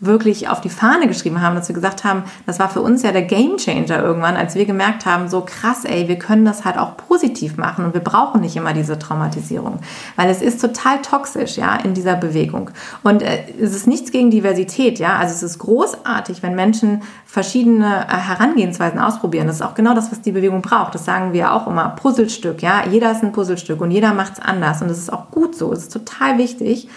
[0.00, 3.12] wirklich auf die Fahne geschrieben haben, dass wir gesagt haben, das war für uns ja
[3.12, 6.78] der Game Changer irgendwann, als wir gemerkt haben, so krass, ey, wir können das halt
[6.78, 9.80] auch positiv machen und wir brauchen nicht immer diese Traumatisierung,
[10.16, 12.70] weil es ist total toxisch, ja, in dieser Bewegung.
[13.02, 18.06] Und äh, es ist nichts gegen Diversität, ja, also es ist großartig, wenn Menschen verschiedene
[18.08, 19.46] äh, Herangehensweisen ausprobieren.
[19.46, 20.94] Das ist auch genau das, was die Bewegung braucht.
[20.94, 21.90] Das sagen wir auch immer.
[21.90, 25.30] Puzzlestück, ja, jeder ist ein Puzzlestück und jeder macht es anders und das ist auch
[25.30, 25.72] gut so.
[25.72, 26.88] Es ist total wichtig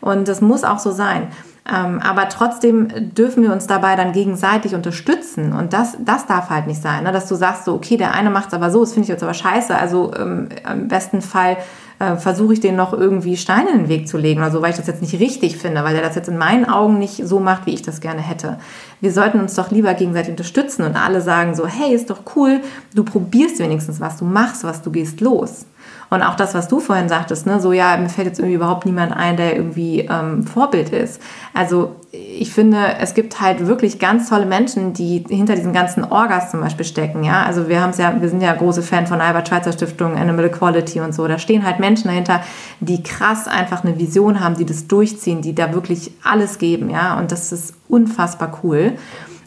[0.00, 1.28] und das muss auch so sein.
[1.68, 5.52] Ähm, aber trotzdem dürfen wir uns dabei dann gegenseitig unterstützen.
[5.52, 7.10] Und das, das darf halt nicht sein, ne?
[7.10, 9.24] dass du sagst, so, okay, der eine macht es aber so, das finde ich jetzt
[9.24, 9.76] aber scheiße.
[9.76, 11.56] Also ähm, im besten Fall
[11.98, 14.70] äh, versuche ich den noch irgendwie Steine in den Weg zu legen oder so, weil
[14.70, 17.40] ich das jetzt nicht richtig finde, weil er das jetzt in meinen Augen nicht so
[17.40, 18.58] macht, wie ich das gerne hätte.
[19.00, 22.60] Wir sollten uns doch lieber gegenseitig unterstützen und alle sagen so, hey, ist doch cool,
[22.94, 25.66] du probierst wenigstens was, du machst was, du gehst los.
[26.10, 28.86] Und auch das, was du vorhin sagtest, ne, so ja, mir fällt jetzt irgendwie überhaupt
[28.86, 31.20] niemand ein, der irgendwie ähm, Vorbild ist.
[31.52, 36.50] Also ich finde, es gibt halt wirklich ganz tolle Menschen, die hinter diesen ganzen Orgas
[36.50, 37.24] zum Beispiel stecken.
[37.24, 40.46] Ja, also wir haben ja, wir sind ja große Fan von Albert Schweitzer Stiftung, Animal
[40.46, 41.26] Equality und so.
[41.26, 42.40] Da stehen halt Menschen dahinter,
[42.80, 46.90] die krass einfach eine Vision haben, die das durchziehen, die da wirklich alles geben.
[46.90, 48.92] Ja, und das ist unfassbar cool.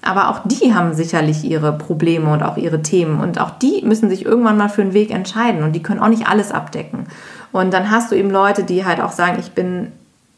[0.01, 3.19] Aber auch die haben sicherlich ihre Probleme und auch ihre Themen.
[3.19, 5.63] Und auch die müssen sich irgendwann mal für einen Weg entscheiden.
[5.63, 7.07] Und die können auch nicht alles abdecken.
[7.51, 9.91] Und dann hast du eben Leute, die halt auch sagen, ich bin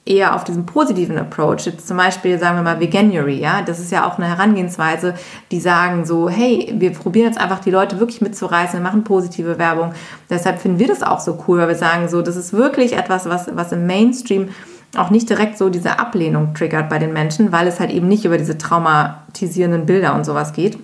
[0.06, 1.66] eher auf diesem positiven Approach.
[1.66, 5.14] Jetzt zum Beispiel sagen wir mal Veganuary, ja, das ist ja auch eine Herangehensweise,
[5.52, 9.60] die sagen so, hey, wir probieren jetzt einfach die Leute wirklich mitzureißen, wir machen positive
[9.60, 9.94] Werbung.
[10.30, 13.30] Deshalb finden wir das auch so cool, weil wir sagen so, das ist wirklich etwas,
[13.30, 14.50] was, was im Mainstream
[14.96, 18.26] auch nicht direkt so diese Ablehnung triggert bei den Menschen, weil es halt eben nicht
[18.26, 20.78] über diese traumatisierenden Bilder und sowas geht.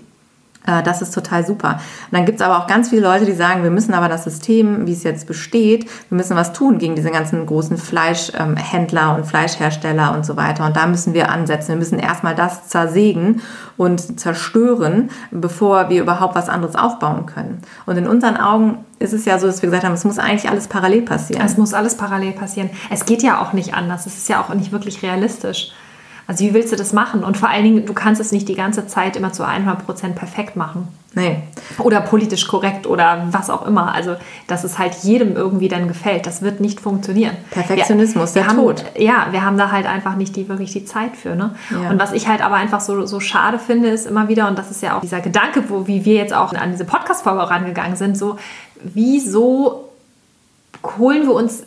[0.67, 1.79] Äh, das ist total super.
[2.11, 4.25] Und dann gibt es aber auch ganz viele Leute, die sagen, wir müssen aber das
[4.25, 9.25] System, wie es jetzt besteht, wir müssen was tun gegen diese ganzen großen Fleischhändler und
[9.25, 10.65] Fleischhersteller und so weiter.
[10.65, 11.69] Und da müssen wir ansetzen.
[11.69, 13.41] Wir müssen erstmal das zersägen
[13.77, 17.61] und zerstören, bevor wir überhaupt was anderes aufbauen können.
[17.85, 20.49] Und in unseren Augen ist es ja so, dass wir gesagt haben, es muss eigentlich
[20.49, 21.45] alles parallel passieren.
[21.45, 22.69] Es muss alles parallel passieren.
[22.89, 24.05] Es geht ja auch nicht anders.
[24.05, 25.71] Es ist ja auch nicht wirklich realistisch.
[26.27, 27.23] Also wie willst du das machen?
[27.23, 30.57] Und vor allen Dingen, du kannst es nicht die ganze Zeit immer zu 100% perfekt
[30.57, 30.89] machen.
[31.13, 31.39] Nee.
[31.79, 33.93] Oder politisch korrekt oder was auch immer.
[33.95, 36.27] Also, dass es halt jedem irgendwie dann gefällt.
[36.27, 37.35] Das wird nicht funktionieren.
[37.51, 38.85] Perfektionismus, wir, der haben, Tod.
[38.97, 41.35] Ja, wir haben da halt einfach nicht die, wirklich die Zeit für.
[41.35, 41.55] Ne?
[41.71, 41.89] Ja.
[41.89, 44.69] Und was ich halt aber einfach so, so schade finde, ist immer wieder, und das
[44.69, 48.17] ist ja auch dieser Gedanke, wo, wie wir jetzt auch an diese Podcast-Folge rangegangen sind,
[48.17, 48.37] so,
[48.83, 49.89] wieso
[50.97, 51.63] holen wir uns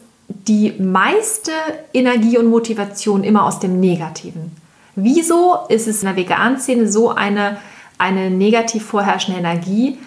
[0.47, 1.53] die meiste
[1.93, 4.57] Energie und Motivation immer aus dem Negativen.
[4.97, 7.59] Wieso ist es in der veganen Szene so eine,
[7.99, 9.99] eine negativ vorherrschende Energie,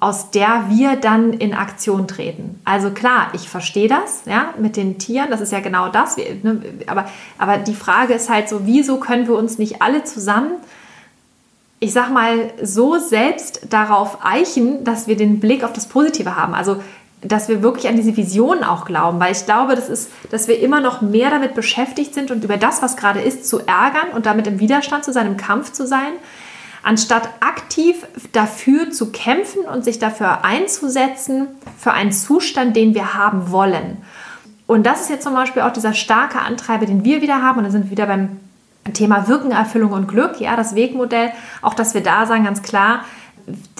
[0.00, 2.58] aus der wir dann in Aktion treten.
[2.64, 6.16] Also klar, ich verstehe das, ja, mit den Tieren, das ist ja genau das.
[6.16, 7.04] Ne, aber,
[7.36, 10.52] aber die Frage ist halt so, wieso können wir uns nicht alle zusammen,
[11.80, 16.54] ich sag mal, so selbst darauf eichen, dass wir den Blick auf das Positive haben.
[16.54, 16.82] Also
[17.22, 20.58] dass wir wirklich an diese Vision auch glauben, weil ich glaube, das ist, dass wir
[20.60, 24.26] immer noch mehr damit beschäftigt sind und über das, was gerade ist, zu ärgern und
[24.26, 26.12] damit im Widerstand zu sein, im Kampf zu sein,
[26.82, 33.50] anstatt aktiv dafür zu kämpfen und sich dafür einzusetzen, für einen Zustand, den wir haben
[33.50, 33.98] wollen.
[34.66, 37.58] Und das ist jetzt zum Beispiel auch dieser starke Antreiber, den wir wieder haben.
[37.58, 38.38] Und da sind wir wieder beim
[38.94, 41.32] Thema Wirken, Erfüllung und Glück, ja, das Wegmodell.
[41.60, 43.04] Auch, dass wir da sagen, ganz klar,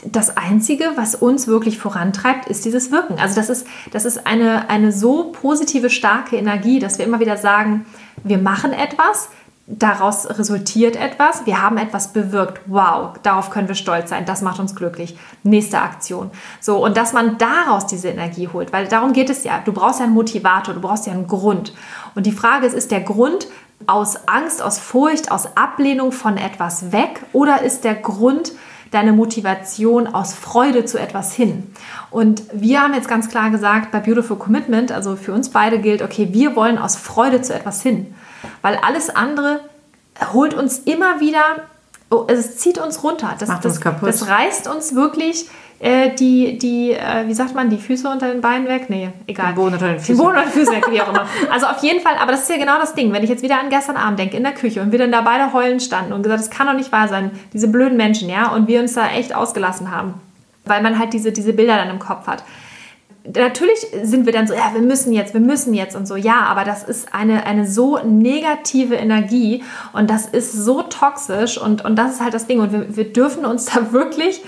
[0.04, 3.18] das Einzige, was uns wirklich vorantreibt, ist dieses Wirken.
[3.18, 7.36] Also das ist, das ist eine, eine so positive, starke Energie, dass wir immer wieder
[7.36, 7.86] sagen,
[8.24, 9.28] wir machen etwas,
[9.66, 12.60] daraus resultiert etwas, wir haben etwas bewirkt.
[12.66, 15.16] Wow, darauf können wir stolz sein, das macht uns glücklich.
[15.42, 16.30] Nächste Aktion.
[16.60, 19.60] So, und dass man daraus diese Energie holt, weil darum geht es ja.
[19.64, 21.72] Du brauchst ja einen Motivator, du brauchst ja einen Grund.
[22.14, 23.46] Und die Frage ist, ist der Grund
[23.86, 28.52] aus Angst, aus Furcht, aus Ablehnung von etwas weg oder ist der Grund,
[28.90, 31.72] deine Motivation aus Freude zu etwas hin.
[32.10, 36.02] Und wir haben jetzt ganz klar gesagt, bei Beautiful Commitment, also für uns beide gilt,
[36.02, 38.14] okay, wir wollen aus Freude zu etwas hin.
[38.62, 39.60] Weil alles andere
[40.32, 41.42] holt uns immer wieder,
[42.10, 43.34] oh, es zieht uns runter.
[43.38, 44.08] Das, Macht uns das, kaputt.
[44.08, 45.48] das reißt uns wirklich
[45.80, 48.90] äh, die, die äh, wie sagt man, die Füße unter den Beinen weg?
[48.90, 49.52] Nee, egal.
[49.52, 50.16] Den Boden unter den Den Füßen.
[50.18, 51.26] Boden unter den Füßen weg, wie auch immer.
[51.50, 53.14] Also auf jeden Fall, aber das ist ja genau das Ding.
[53.14, 55.22] Wenn ich jetzt wieder an gestern Abend denke, in der Küche und wir dann da
[55.22, 58.50] beide heulen standen und gesagt, das kann doch nicht wahr sein, diese blöden Menschen, ja,
[58.52, 60.14] und wir uns da echt ausgelassen haben,
[60.66, 62.44] weil man halt diese, diese Bilder dann im Kopf hat.
[63.24, 66.40] Natürlich sind wir dann so, ja, wir müssen jetzt, wir müssen jetzt und so, ja,
[66.40, 69.62] aber das ist eine, eine so negative Energie
[69.94, 73.12] und das ist so toxisch und, und das ist halt das Ding und wir, wir
[73.12, 74.42] dürfen uns da wirklich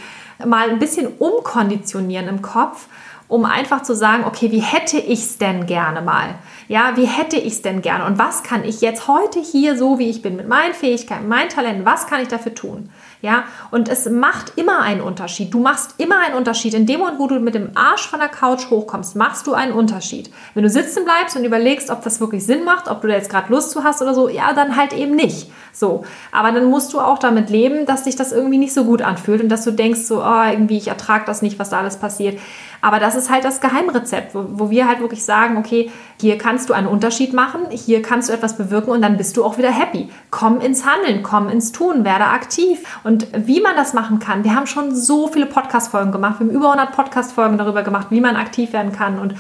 [0.47, 2.89] mal ein bisschen umkonditionieren im Kopf
[3.33, 6.35] um einfach zu sagen, okay, wie hätte ich es denn gerne mal?
[6.69, 8.05] Ja, wie hätte ich es denn gerne?
[8.05, 11.49] Und was kann ich jetzt heute hier, so wie ich bin, mit meinen Fähigkeiten, meinen
[11.49, 12.91] Talenten, was kann ich dafür tun?
[13.23, 15.55] Ja, und es macht immer einen Unterschied.
[15.55, 16.75] Du machst immer einen Unterschied.
[16.75, 19.73] In dem Moment, wo du mit dem Arsch von der Couch hochkommst, machst du einen
[19.73, 20.29] Unterschied.
[20.55, 23.31] Wenn du sitzen bleibst und überlegst, ob das wirklich Sinn macht, ob du da jetzt
[23.31, 25.53] gerade Lust zu hast oder so, ja, dann halt eben nicht.
[25.73, 26.05] So.
[26.33, 29.41] Aber dann musst du auch damit leben, dass sich das irgendwie nicht so gut anfühlt
[29.41, 32.41] und dass du denkst, so, oh, irgendwie, ich ertrage das nicht, was da alles passiert.
[32.83, 35.91] Aber das ist halt das Geheimrezept, wo, wo wir halt wirklich sagen, okay,
[36.21, 39.45] hier kannst du einen Unterschied machen, hier kannst du etwas bewirken und dann bist du
[39.45, 40.11] auch wieder happy.
[40.31, 42.81] Komm ins Handeln, komm ins Tun, werde aktiv.
[43.05, 46.55] Und wie man das machen kann, wir haben schon so viele Podcast-Folgen gemacht, wir haben
[46.55, 49.35] über 100 Podcast-Folgen darüber gemacht, wie man aktiv werden kann und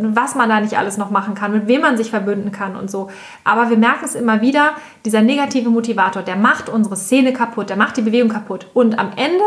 [0.00, 2.88] was man da nicht alles noch machen kann, mit wem man sich verbünden kann und
[2.88, 3.10] so.
[3.42, 4.70] Aber wir merken es immer wieder,
[5.04, 8.68] dieser negative Motivator, der macht unsere Szene kaputt, der macht die Bewegung kaputt.
[8.74, 9.44] Und am Ende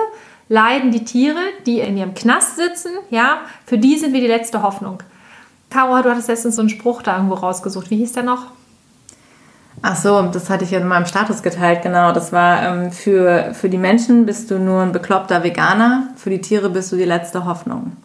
[0.50, 4.62] leiden die Tiere, die in ihrem Knast sitzen, ja, für die sind wir die letzte
[4.62, 5.02] Hoffnung.
[5.70, 7.90] Caro, du hattest letztens so einen Spruch da irgendwo rausgesucht.
[7.90, 8.48] Wie hieß der noch?
[9.82, 12.12] Ach so, das hatte ich in meinem Status geteilt, genau.
[12.12, 16.42] Das war ähm, für, für die Menschen bist du nur ein bekloppter Veganer, für die
[16.42, 17.98] Tiere bist du die letzte Hoffnung.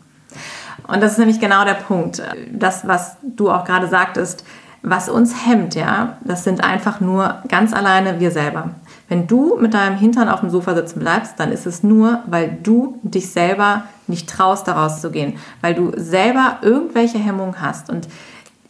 [0.86, 2.22] Und das ist nämlich genau der Punkt.
[2.50, 4.44] Das, was du auch gerade sagtest,
[4.82, 8.70] was uns hemmt, ja, das sind einfach nur ganz alleine wir selber.
[9.08, 12.58] Wenn du mit deinem Hintern auf dem Sofa sitzen bleibst, dann ist es nur, weil
[12.62, 17.90] du dich selber nicht traust, daraus zu gehen, weil du selber irgendwelche Hemmungen hast.
[17.90, 18.08] Und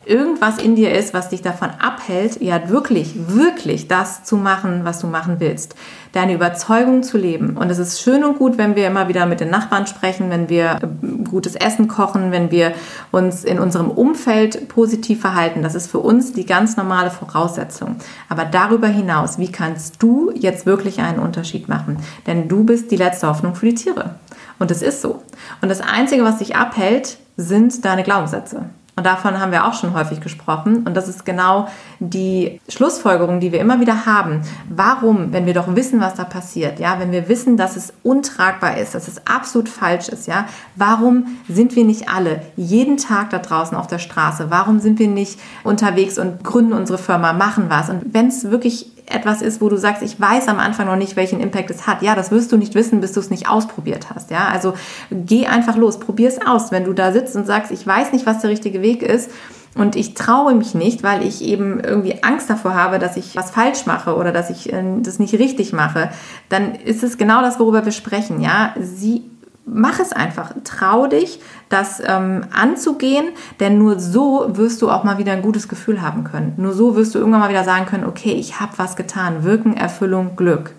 [0.08, 5.00] irgendwas in dir ist, was dich davon abhält, ja wirklich, wirklich das zu machen, was
[5.00, 5.74] du machen willst.
[6.12, 7.56] Deine Überzeugung zu leben.
[7.56, 10.48] Und es ist schön und gut, wenn wir immer wieder mit den Nachbarn sprechen, wenn
[10.48, 12.72] wir äh, gutes Essen kochen, wenn wir
[13.12, 15.62] uns in unserem Umfeld positiv verhalten.
[15.62, 17.96] Das ist für uns die ganz normale Voraussetzung.
[18.28, 21.98] Aber darüber hinaus, wie kannst du jetzt wirklich einen Unterschied machen?
[22.26, 24.14] Denn du bist die letzte Hoffnung für die Tiere.
[24.58, 25.22] Und es ist so.
[25.60, 28.70] Und das Einzige, was dich abhält, sind deine Glaubenssätze.
[28.98, 30.78] Und davon haben wir auch schon häufig gesprochen.
[30.78, 31.68] Und das ist genau
[32.00, 34.42] die Schlussfolgerung, die wir immer wieder haben.
[34.68, 38.76] Warum, wenn wir doch wissen, was da passiert, ja, wenn wir wissen, dass es untragbar
[38.76, 43.38] ist, dass es absolut falsch ist, ja, warum sind wir nicht alle jeden Tag da
[43.38, 44.46] draußen auf der Straße?
[44.50, 47.90] Warum sind wir nicht unterwegs und gründen unsere Firma, machen was?
[47.90, 51.16] Und wenn es wirklich etwas ist, wo du sagst, ich weiß am Anfang noch nicht,
[51.16, 52.02] welchen Impact es hat.
[52.02, 54.30] Ja, das wirst du nicht wissen, bis du es nicht ausprobiert hast.
[54.30, 54.74] Ja, also
[55.10, 56.70] geh einfach los, probier es aus.
[56.70, 59.30] Wenn du da sitzt und sagst, ich weiß nicht, was der richtige Weg ist,
[59.74, 63.50] und ich traue mich nicht, weil ich eben irgendwie Angst davor habe, dass ich was
[63.50, 66.10] falsch mache oder dass ich äh, das nicht richtig mache,
[66.48, 68.40] dann ist es genau das, worüber wir sprechen.
[68.40, 69.30] Ja, sie
[69.72, 70.52] mach es einfach.
[70.64, 73.26] Trau dich, das ähm, anzugehen,
[73.60, 76.54] denn nur so wirst du auch mal wieder ein gutes Gefühl haben können.
[76.56, 79.44] Nur so wirst du irgendwann mal wieder sagen können, okay, ich habe was getan.
[79.44, 80.74] Wirken, Erfüllung, Glück.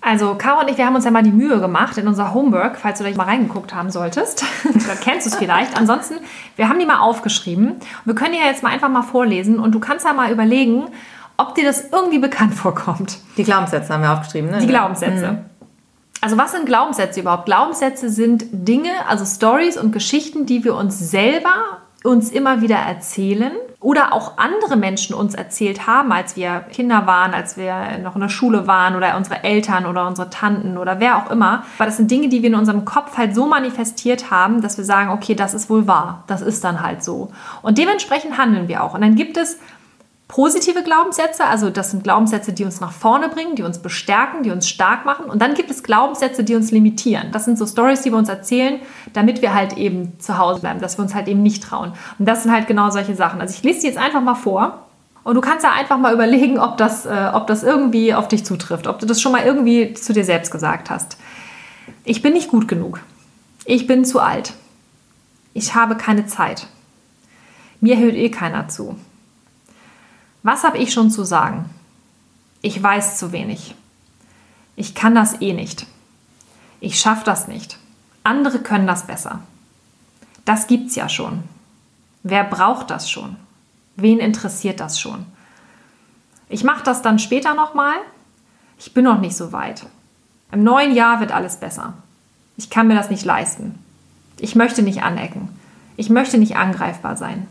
[0.00, 2.76] Also Caro und ich, wir haben uns ja mal die Mühe gemacht in unser Homework,
[2.76, 4.44] falls du da mal reingeguckt haben solltest.
[4.64, 5.78] Dann kennst du es vielleicht.
[5.78, 6.16] Ansonsten,
[6.56, 7.76] wir haben die mal aufgeschrieben.
[8.04, 10.88] Wir können die ja jetzt mal einfach mal vorlesen und du kannst ja mal überlegen,
[11.38, 13.18] ob dir das irgendwie bekannt vorkommt.
[13.38, 14.58] Die Glaubenssätze haben wir aufgeschrieben, ne?
[14.58, 15.32] Die Glaubenssätze.
[15.32, 15.38] Mhm.
[16.20, 17.46] Also was sind Glaubenssätze überhaupt?
[17.46, 23.52] Glaubenssätze sind Dinge, also Stories und Geschichten, die wir uns selber uns immer wieder erzählen
[23.80, 28.20] oder auch andere Menschen uns erzählt haben, als wir Kinder waren, als wir noch in
[28.20, 31.64] der Schule waren oder unsere Eltern oder unsere Tanten oder wer auch immer.
[31.78, 34.84] Aber das sind Dinge, die wir in unserem Kopf halt so manifestiert haben, dass wir
[34.84, 37.30] sagen, okay, das ist wohl wahr, das ist dann halt so.
[37.62, 38.92] Und dementsprechend handeln wir auch.
[38.92, 39.58] Und dann gibt es
[40.28, 44.50] positive Glaubenssätze, also das sind Glaubenssätze, die uns nach vorne bringen, die uns bestärken, die
[44.50, 45.26] uns stark machen.
[45.26, 47.30] Und dann gibt es Glaubenssätze, die uns limitieren.
[47.30, 48.80] Das sind so Stories, die wir uns erzählen,
[49.12, 51.92] damit wir halt eben zu Hause bleiben, dass wir uns halt eben nicht trauen.
[52.18, 53.40] Und das sind halt genau solche Sachen.
[53.40, 54.86] Also ich lese die jetzt einfach mal vor.
[55.24, 58.44] Und du kannst ja einfach mal überlegen, ob das, äh, ob das irgendwie auf dich
[58.44, 61.16] zutrifft, ob du das schon mal irgendwie zu dir selbst gesagt hast.
[62.04, 63.00] Ich bin nicht gut genug.
[63.64, 64.52] Ich bin zu alt.
[65.54, 66.66] Ich habe keine Zeit.
[67.80, 68.96] Mir hört eh keiner zu.
[70.44, 71.70] Was habe ich schon zu sagen?
[72.60, 73.74] Ich weiß zu wenig.
[74.76, 75.86] Ich kann das eh nicht.
[76.80, 77.78] Ich schaffe das nicht.
[78.24, 79.40] Andere können das besser.
[80.44, 81.44] Das gibt's ja schon.
[82.22, 83.36] Wer braucht das schon?
[83.96, 85.24] Wen interessiert das schon?
[86.50, 87.96] Ich mache das dann später nochmal.
[88.78, 89.86] Ich bin noch nicht so weit.
[90.52, 91.94] Im neuen Jahr wird alles besser.
[92.58, 93.78] Ich kann mir das nicht leisten.
[94.38, 95.48] Ich möchte nicht anecken.
[95.96, 97.48] Ich möchte nicht angreifbar sein.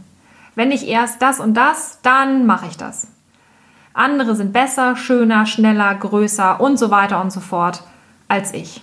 [0.55, 3.07] Wenn ich erst das und das, dann mache ich das.
[3.93, 7.83] Andere sind besser, schöner, schneller, größer und so weiter und so fort
[8.27, 8.81] als ich.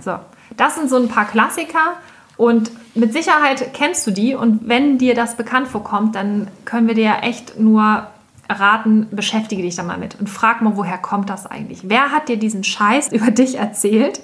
[0.00, 0.18] So,
[0.56, 1.96] das sind so ein paar Klassiker
[2.36, 6.94] und mit Sicherheit kennst du die und wenn dir das bekannt vorkommt, dann können wir
[6.94, 8.06] dir echt nur
[8.48, 11.82] raten, beschäftige dich da mal mit und frag mal, woher kommt das eigentlich?
[11.84, 14.20] Wer hat dir diesen Scheiß über dich erzählt?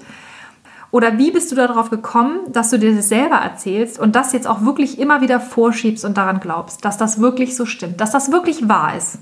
[0.90, 4.46] Oder wie bist du darauf gekommen, dass du dir das selber erzählst und das jetzt
[4.46, 8.33] auch wirklich immer wieder vorschiebst und daran glaubst, dass das wirklich so stimmt, dass das
[8.33, 9.18] wirklich wahr ist?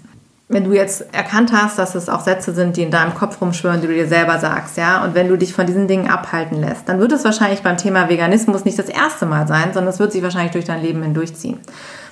[0.47, 3.81] Wenn du jetzt erkannt hast, dass es auch Sätze sind, die in deinem Kopf rumschwören,
[3.81, 6.87] die du dir selber sagst, ja, und wenn du dich von diesen Dingen abhalten lässt,
[6.87, 10.13] dann wird es wahrscheinlich beim Thema Veganismus nicht das erste Mal sein, sondern es wird
[10.13, 11.61] sich wahrscheinlich durch dein Leben hindurchziehen.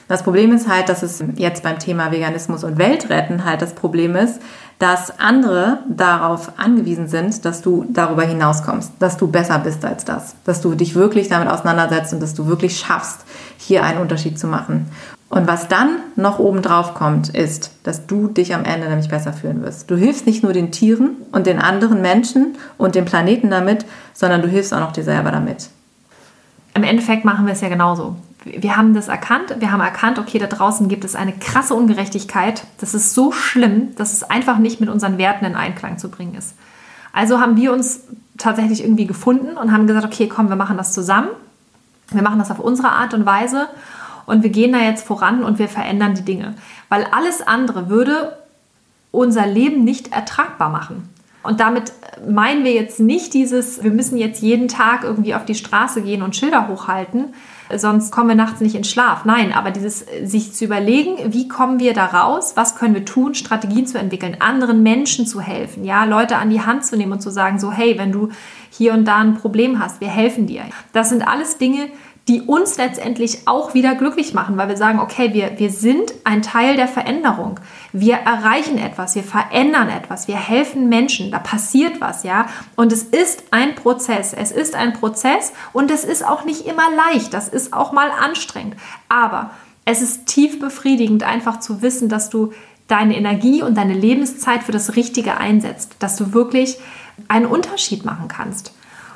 [0.08, 4.16] Das Problem ist halt, dass es jetzt beim Thema Veganismus und Weltretten halt das Problem
[4.16, 4.40] ist,
[4.78, 10.34] dass andere darauf angewiesen sind, dass du darüber hinauskommst, dass du besser bist als das,
[10.44, 13.20] dass du dich wirklich damit auseinandersetzt und dass du wirklich schaffst,
[13.58, 14.88] hier einen Unterschied zu machen.
[15.28, 19.32] Und was dann noch oben drauf kommt, ist, dass du dich am Ende nämlich besser
[19.32, 19.90] fühlen wirst.
[19.90, 24.42] Du hilfst nicht nur den Tieren und den anderen Menschen und dem Planeten damit, sondern
[24.42, 25.70] du hilfst auch noch dir selber damit.
[26.74, 29.54] Im Endeffekt machen wir es ja genauso wir haben das erkannt.
[29.58, 32.64] Wir haben erkannt, okay, da draußen gibt es eine krasse Ungerechtigkeit.
[32.78, 36.34] Das ist so schlimm, dass es einfach nicht mit unseren Werten in Einklang zu bringen
[36.34, 36.54] ist.
[37.12, 38.00] Also haben wir uns
[38.38, 41.28] tatsächlich irgendwie gefunden und haben gesagt, okay, komm, wir machen das zusammen.
[42.10, 43.68] Wir machen das auf unsere Art und Weise
[44.26, 46.54] und wir gehen da jetzt voran und wir verändern die Dinge.
[46.88, 48.36] Weil alles andere würde
[49.10, 51.08] unser Leben nicht ertragbar machen.
[51.42, 51.92] Und damit
[52.26, 56.22] meinen wir jetzt nicht dieses, wir müssen jetzt jeden Tag irgendwie auf die Straße gehen
[56.22, 57.34] und Schilder hochhalten,
[57.74, 59.24] sonst kommen wir nachts nicht in Schlaf.
[59.24, 63.34] Nein, aber dieses sich zu überlegen, wie kommen wir da raus, was können wir tun,
[63.34, 67.22] Strategien zu entwickeln, anderen Menschen zu helfen, ja, Leute an die Hand zu nehmen und
[67.22, 68.28] zu sagen, so hey, wenn du
[68.70, 70.62] hier und da ein Problem hast, wir helfen dir.
[70.92, 71.88] Das sind alles Dinge,
[72.28, 76.42] die uns letztendlich auch wieder glücklich machen, weil wir sagen, okay, wir, wir sind ein
[76.42, 77.58] Teil der Veränderung.
[77.92, 82.46] Wir erreichen etwas, wir verändern etwas, wir helfen Menschen, da passiert was, ja.
[82.76, 84.32] Und es ist ein Prozess.
[84.32, 87.34] Es ist ein Prozess und es ist auch nicht immer leicht.
[87.34, 88.76] Das ist auch mal anstrengend.
[89.08, 89.50] Aber
[89.84, 92.52] es ist tief befriedigend, einfach zu wissen, dass du
[92.86, 96.78] deine Energie und deine Lebenszeit für das Richtige einsetzt, dass du wirklich
[97.26, 98.74] einen Unterschied machen kannst.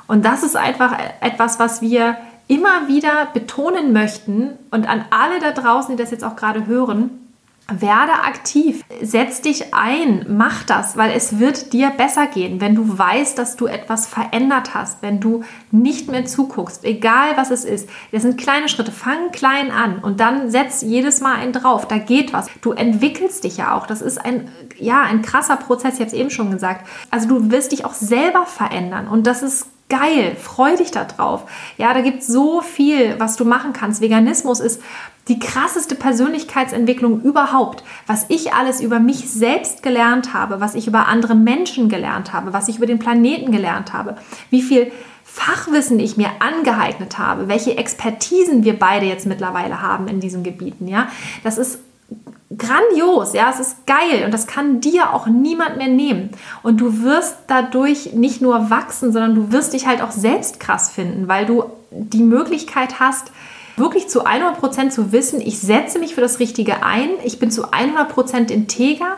[0.08, 2.16] Und das ist einfach etwas, was wir
[2.48, 7.26] immer wieder betonen möchten und an alle da draußen, die das jetzt auch gerade hören,
[7.68, 12.96] werde aktiv, setz dich ein, mach das, weil es wird dir besser gehen, wenn du
[12.96, 17.88] weißt, dass du etwas verändert hast, wenn du nicht mehr zuguckst, egal was es ist.
[18.12, 21.98] Das sind kleine Schritte, fang klein an und dann setz jedes Mal einen drauf, da
[21.98, 22.46] geht was.
[22.60, 26.14] Du entwickelst dich ja auch, das ist ein, ja, ein krasser Prozess, ich habe es
[26.14, 26.86] eben schon gesagt.
[27.10, 31.44] Also du wirst dich auch selber verändern und das ist geil, freu dich da drauf.
[31.78, 34.00] Ja, da gibt es so viel, was du machen kannst.
[34.00, 34.82] Veganismus ist
[35.28, 37.82] die krasseste Persönlichkeitsentwicklung überhaupt.
[38.06, 42.52] Was ich alles über mich selbst gelernt habe, was ich über andere Menschen gelernt habe,
[42.52, 44.16] was ich über den Planeten gelernt habe,
[44.50, 44.92] wie viel
[45.24, 50.86] Fachwissen ich mir angeeignet habe, welche Expertisen wir beide jetzt mittlerweile haben in diesen Gebieten,
[50.86, 51.08] ja,
[51.42, 51.80] das ist
[52.56, 56.30] grandios, ja, es ist geil und das kann dir auch niemand mehr nehmen.
[56.62, 60.90] Und du wirst dadurch nicht nur wachsen, sondern du wirst dich halt auch selbst krass
[60.90, 63.32] finden, weil du die Möglichkeit hast,
[63.76, 67.66] wirklich zu 100% zu wissen, ich setze mich für das Richtige ein, ich bin zu
[67.66, 69.16] 100% integer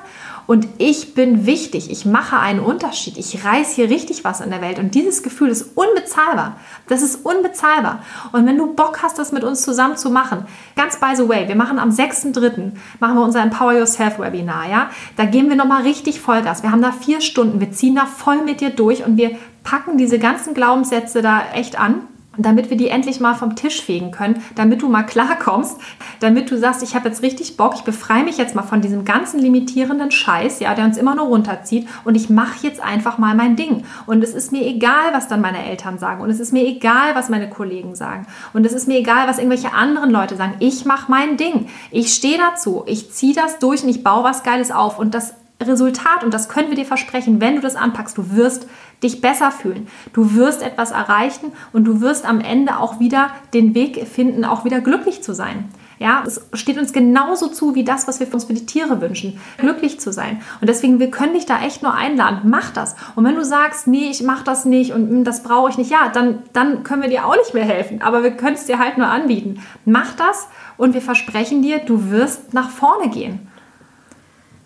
[0.49, 4.63] und ich bin wichtig, ich mache einen Unterschied, ich reiß hier richtig was in der
[4.63, 6.57] Welt und dieses Gefühl ist unbezahlbar.
[6.87, 8.03] Das ist unbezahlbar.
[8.33, 11.47] Und wenn du Bock hast, das mit uns zusammen zu machen, ganz by the way,
[11.49, 12.73] wir machen am 6.3.
[12.99, 14.89] machen wir unser Empower Yourself Webinar, ja?
[15.19, 16.63] Da geben wir nochmal richtig Vollgas.
[16.63, 19.33] Wir haben da vier Stunden, wir ziehen da voll mit dir durch und wir
[19.65, 22.05] packen diese ganzen Glaubenssätze da echt an
[22.39, 25.79] damit wir die endlich mal vom Tisch fegen können, damit du mal klarkommst,
[26.21, 29.05] damit du sagst, ich habe jetzt richtig Bock, ich befreie mich jetzt mal von diesem
[29.05, 33.35] ganzen limitierenden Scheiß, ja, der uns immer nur runterzieht und ich mache jetzt einfach mal
[33.35, 33.85] mein Ding.
[34.07, 37.15] Und es ist mir egal, was dann meine Eltern sagen und es ist mir egal,
[37.15, 40.55] was meine Kollegen sagen und es ist mir egal, was irgendwelche anderen Leute sagen.
[40.61, 41.69] Ich mache mein Ding.
[41.91, 42.85] Ich stehe dazu.
[42.87, 46.49] Ich ziehe das durch und ich baue was Geiles auf und das Resultat, und das
[46.49, 48.69] können wir dir versprechen, wenn du das anpackst, du wirst
[49.03, 49.89] dich besser fühlen.
[50.13, 54.65] Du wirst etwas erreichen und du wirst am Ende auch wieder den Weg finden, auch
[54.65, 55.69] wieder glücklich zu sein.
[55.99, 59.41] Ja, es steht uns genauso zu wie das, was wir uns für die Tiere wünschen,
[59.57, 60.41] glücklich zu sein.
[60.61, 62.49] Und deswegen, wir können dich da echt nur einladen.
[62.49, 62.95] Mach das.
[63.17, 65.91] Und wenn du sagst, nee, ich mach das nicht und hm, das brauche ich nicht,
[65.91, 68.01] ja, dann, dann können wir dir auch nicht mehr helfen.
[68.01, 69.61] Aber wir können es dir halt nur anbieten.
[69.85, 73.48] Mach das und wir versprechen dir, du wirst nach vorne gehen.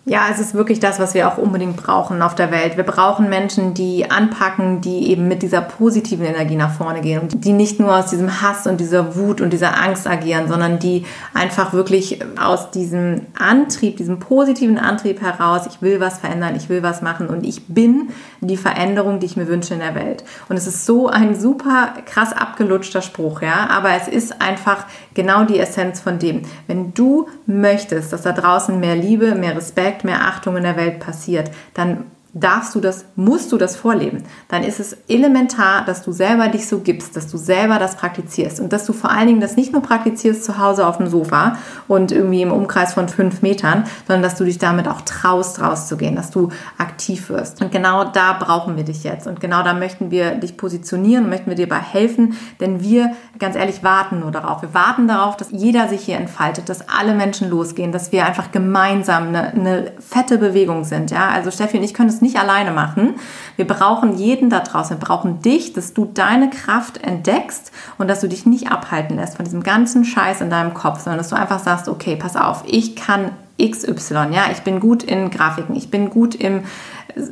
[0.05, 2.75] Ja, es ist wirklich das, was wir auch unbedingt brauchen auf der Welt.
[2.75, 7.45] Wir brauchen Menschen, die anpacken, die eben mit dieser positiven Energie nach vorne gehen und
[7.45, 11.05] die nicht nur aus diesem Hass und dieser Wut und dieser Angst agieren, sondern die
[11.33, 16.83] einfach wirklich aus diesem Antrieb, diesem positiven Antrieb heraus, ich will was verändern, ich will
[16.83, 18.09] was machen und ich bin
[18.41, 20.25] die Veränderung, die ich mir wünsche in der Welt.
[20.49, 25.45] Und es ist so ein super krass abgelutschter Spruch, ja, aber es ist einfach genau
[25.45, 26.41] die Essenz von dem.
[26.67, 30.99] Wenn du möchtest, dass da draußen mehr Liebe, mehr Respekt, mehr Achtung in der Welt
[30.99, 36.11] passiert, dann darfst du das, musst du das vorleben, dann ist es elementar, dass du
[36.11, 39.41] selber dich so gibst, dass du selber das praktizierst und dass du vor allen Dingen
[39.41, 43.43] das nicht nur praktizierst zu Hause auf dem Sofa und irgendwie im Umkreis von fünf
[43.43, 46.49] Metern, sondern dass du dich damit auch traust, rauszugehen, dass du
[46.79, 47.61] aktiv wirst.
[47.61, 51.49] Und genau da brauchen wir dich jetzt und genau da möchten wir dich positionieren, möchten
[51.49, 54.63] wir dir dabei helfen, denn wir, ganz ehrlich, warten nur darauf.
[54.63, 58.51] Wir warten darauf, dass jeder sich hier entfaltet, dass alle Menschen losgehen, dass wir einfach
[58.51, 61.11] gemeinsam eine, eine fette Bewegung sind.
[61.11, 61.29] Ja?
[61.29, 63.15] Also Steffi und ich können es nicht alleine machen.
[63.55, 64.97] Wir brauchen jeden da draußen.
[64.99, 69.35] Wir brauchen dich, dass du deine Kraft entdeckst und dass du dich nicht abhalten lässt
[69.35, 72.63] von diesem ganzen Scheiß in deinem Kopf, sondern dass du einfach sagst, okay, pass auf,
[72.65, 76.63] ich kann XY, ja, ich bin gut in Grafiken, ich bin gut im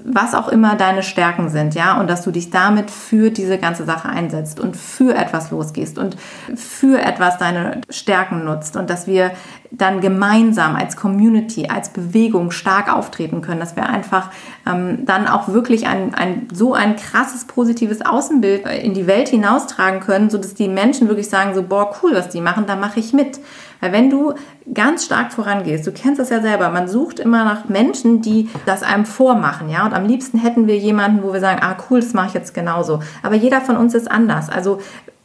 [0.06, 3.86] was auch immer deine Stärken sind, ja, und dass du dich damit für diese ganze
[3.86, 6.18] Sache einsetzt und für etwas losgehst und
[6.56, 9.32] für etwas deine Stärken nutzt und dass wir
[9.72, 14.30] dann gemeinsam als Community, als Bewegung stark auftreten können, dass wir einfach
[14.68, 20.02] ähm, dann auch wirklich ein, ein, so ein krasses positives Außenbild in die Welt hinaustragen
[20.02, 23.14] können, sodass die Menschen wirklich sagen, so, boah, cool, was die machen, da mache ich
[23.14, 23.40] mit.
[23.80, 24.34] Weil wenn du
[24.74, 28.84] ganz stark vorangehst, du kennst das ja selber, man sucht immer nach Menschen, die das
[28.84, 32.14] einem vormachen, ja, und am liebsten hätten wir jemanden, wo wir sagen, ah cool, das
[32.14, 33.02] mache ich jetzt genauso.
[33.24, 34.50] Aber jeder von uns ist anders.
[34.50, 34.80] Also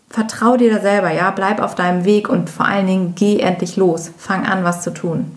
[0.08, 3.76] vertrau dir da selber, ja, bleib auf deinem Weg und vor allen Dingen geh endlich
[3.76, 5.32] los, fang an, was zu tun.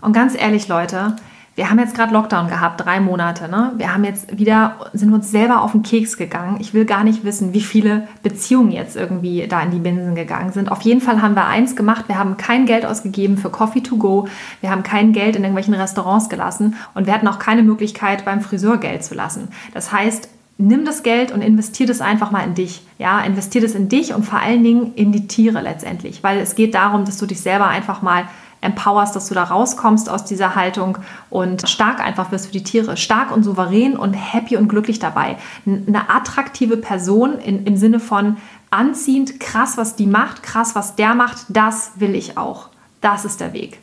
[0.00, 1.16] Und ganz ehrlich, Leute,
[1.58, 3.48] wir haben jetzt gerade Lockdown gehabt, drei Monate.
[3.48, 3.72] Ne?
[3.78, 6.58] Wir haben jetzt wieder, sind uns selber auf den Keks gegangen.
[6.60, 10.52] Ich will gar nicht wissen, wie viele Beziehungen jetzt irgendwie da in die Binsen gegangen
[10.52, 10.70] sind.
[10.70, 12.04] Auf jeden Fall haben wir eins gemacht.
[12.06, 14.28] Wir haben kein Geld ausgegeben für Coffee to go.
[14.60, 16.76] Wir haben kein Geld in irgendwelchen Restaurants gelassen.
[16.94, 19.48] Und wir hatten auch keine Möglichkeit, beim Friseur Geld zu lassen.
[19.74, 20.28] Das heißt,
[20.58, 22.82] nimm das Geld und investier das einfach mal in dich.
[22.98, 26.54] Ja, investier das in dich und vor allen Dingen in die Tiere letztendlich, weil es
[26.54, 28.28] geht darum, dass du dich selber einfach mal
[28.60, 30.98] empowerst, dass du da rauskommst aus dieser Haltung
[31.30, 32.96] und stark einfach wirst für die Tiere.
[32.96, 35.36] Stark und souverän und happy und glücklich dabei.
[35.66, 38.36] Eine attraktive Person in, im Sinne von
[38.70, 42.68] anziehend, krass, was die macht, krass, was der macht, das will ich auch.
[43.00, 43.78] Das ist der Weg.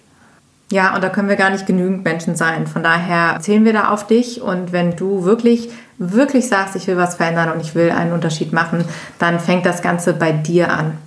[0.71, 2.65] Ja, und da können wir gar nicht genügend Menschen sein.
[2.65, 4.41] Von daher zählen wir da auf dich.
[4.41, 8.51] Und wenn du wirklich, wirklich sagst, ich will was verändern und ich will einen Unterschied
[8.51, 8.83] machen,
[9.19, 10.97] dann fängt das Ganze bei dir an.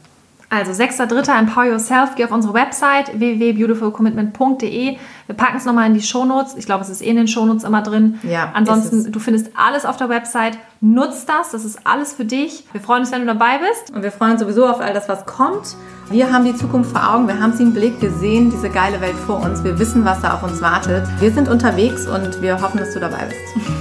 [0.50, 1.38] Also 6.3.
[1.38, 4.96] Empower Yourself, geh auf unsere Website www.beautifulcommitment.de.
[5.26, 6.54] Wir packen es nochmal in die Shownotes.
[6.56, 8.18] Ich glaube, es ist eh in den Shownotes immer drin.
[8.22, 10.58] Ja, Ansonsten, du findest alles auf der Website.
[10.80, 12.64] Nutz das, das ist alles für dich.
[12.72, 13.94] Wir freuen uns, wenn du dabei bist.
[13.94, 15.76] Und wir freuen uns sowieso auf all das, was kommt.
[16.10, 18.98] Wir haben die Zukunft vor Augen, wir haben sie im Blick, wir sehen diese geile
[19.02, 21.06] Welt vor uns, wir wissen, was da auf uns wartet.
[21.20, 23.68] Wir sind unterwegs und wir hoffen, dass du dabei bist.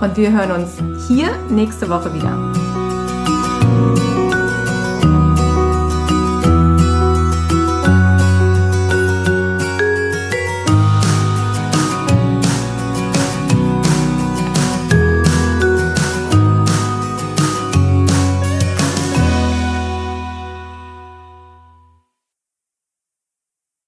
[0.00, 2.34] Und wir hören uns hier nächste Woche wieder.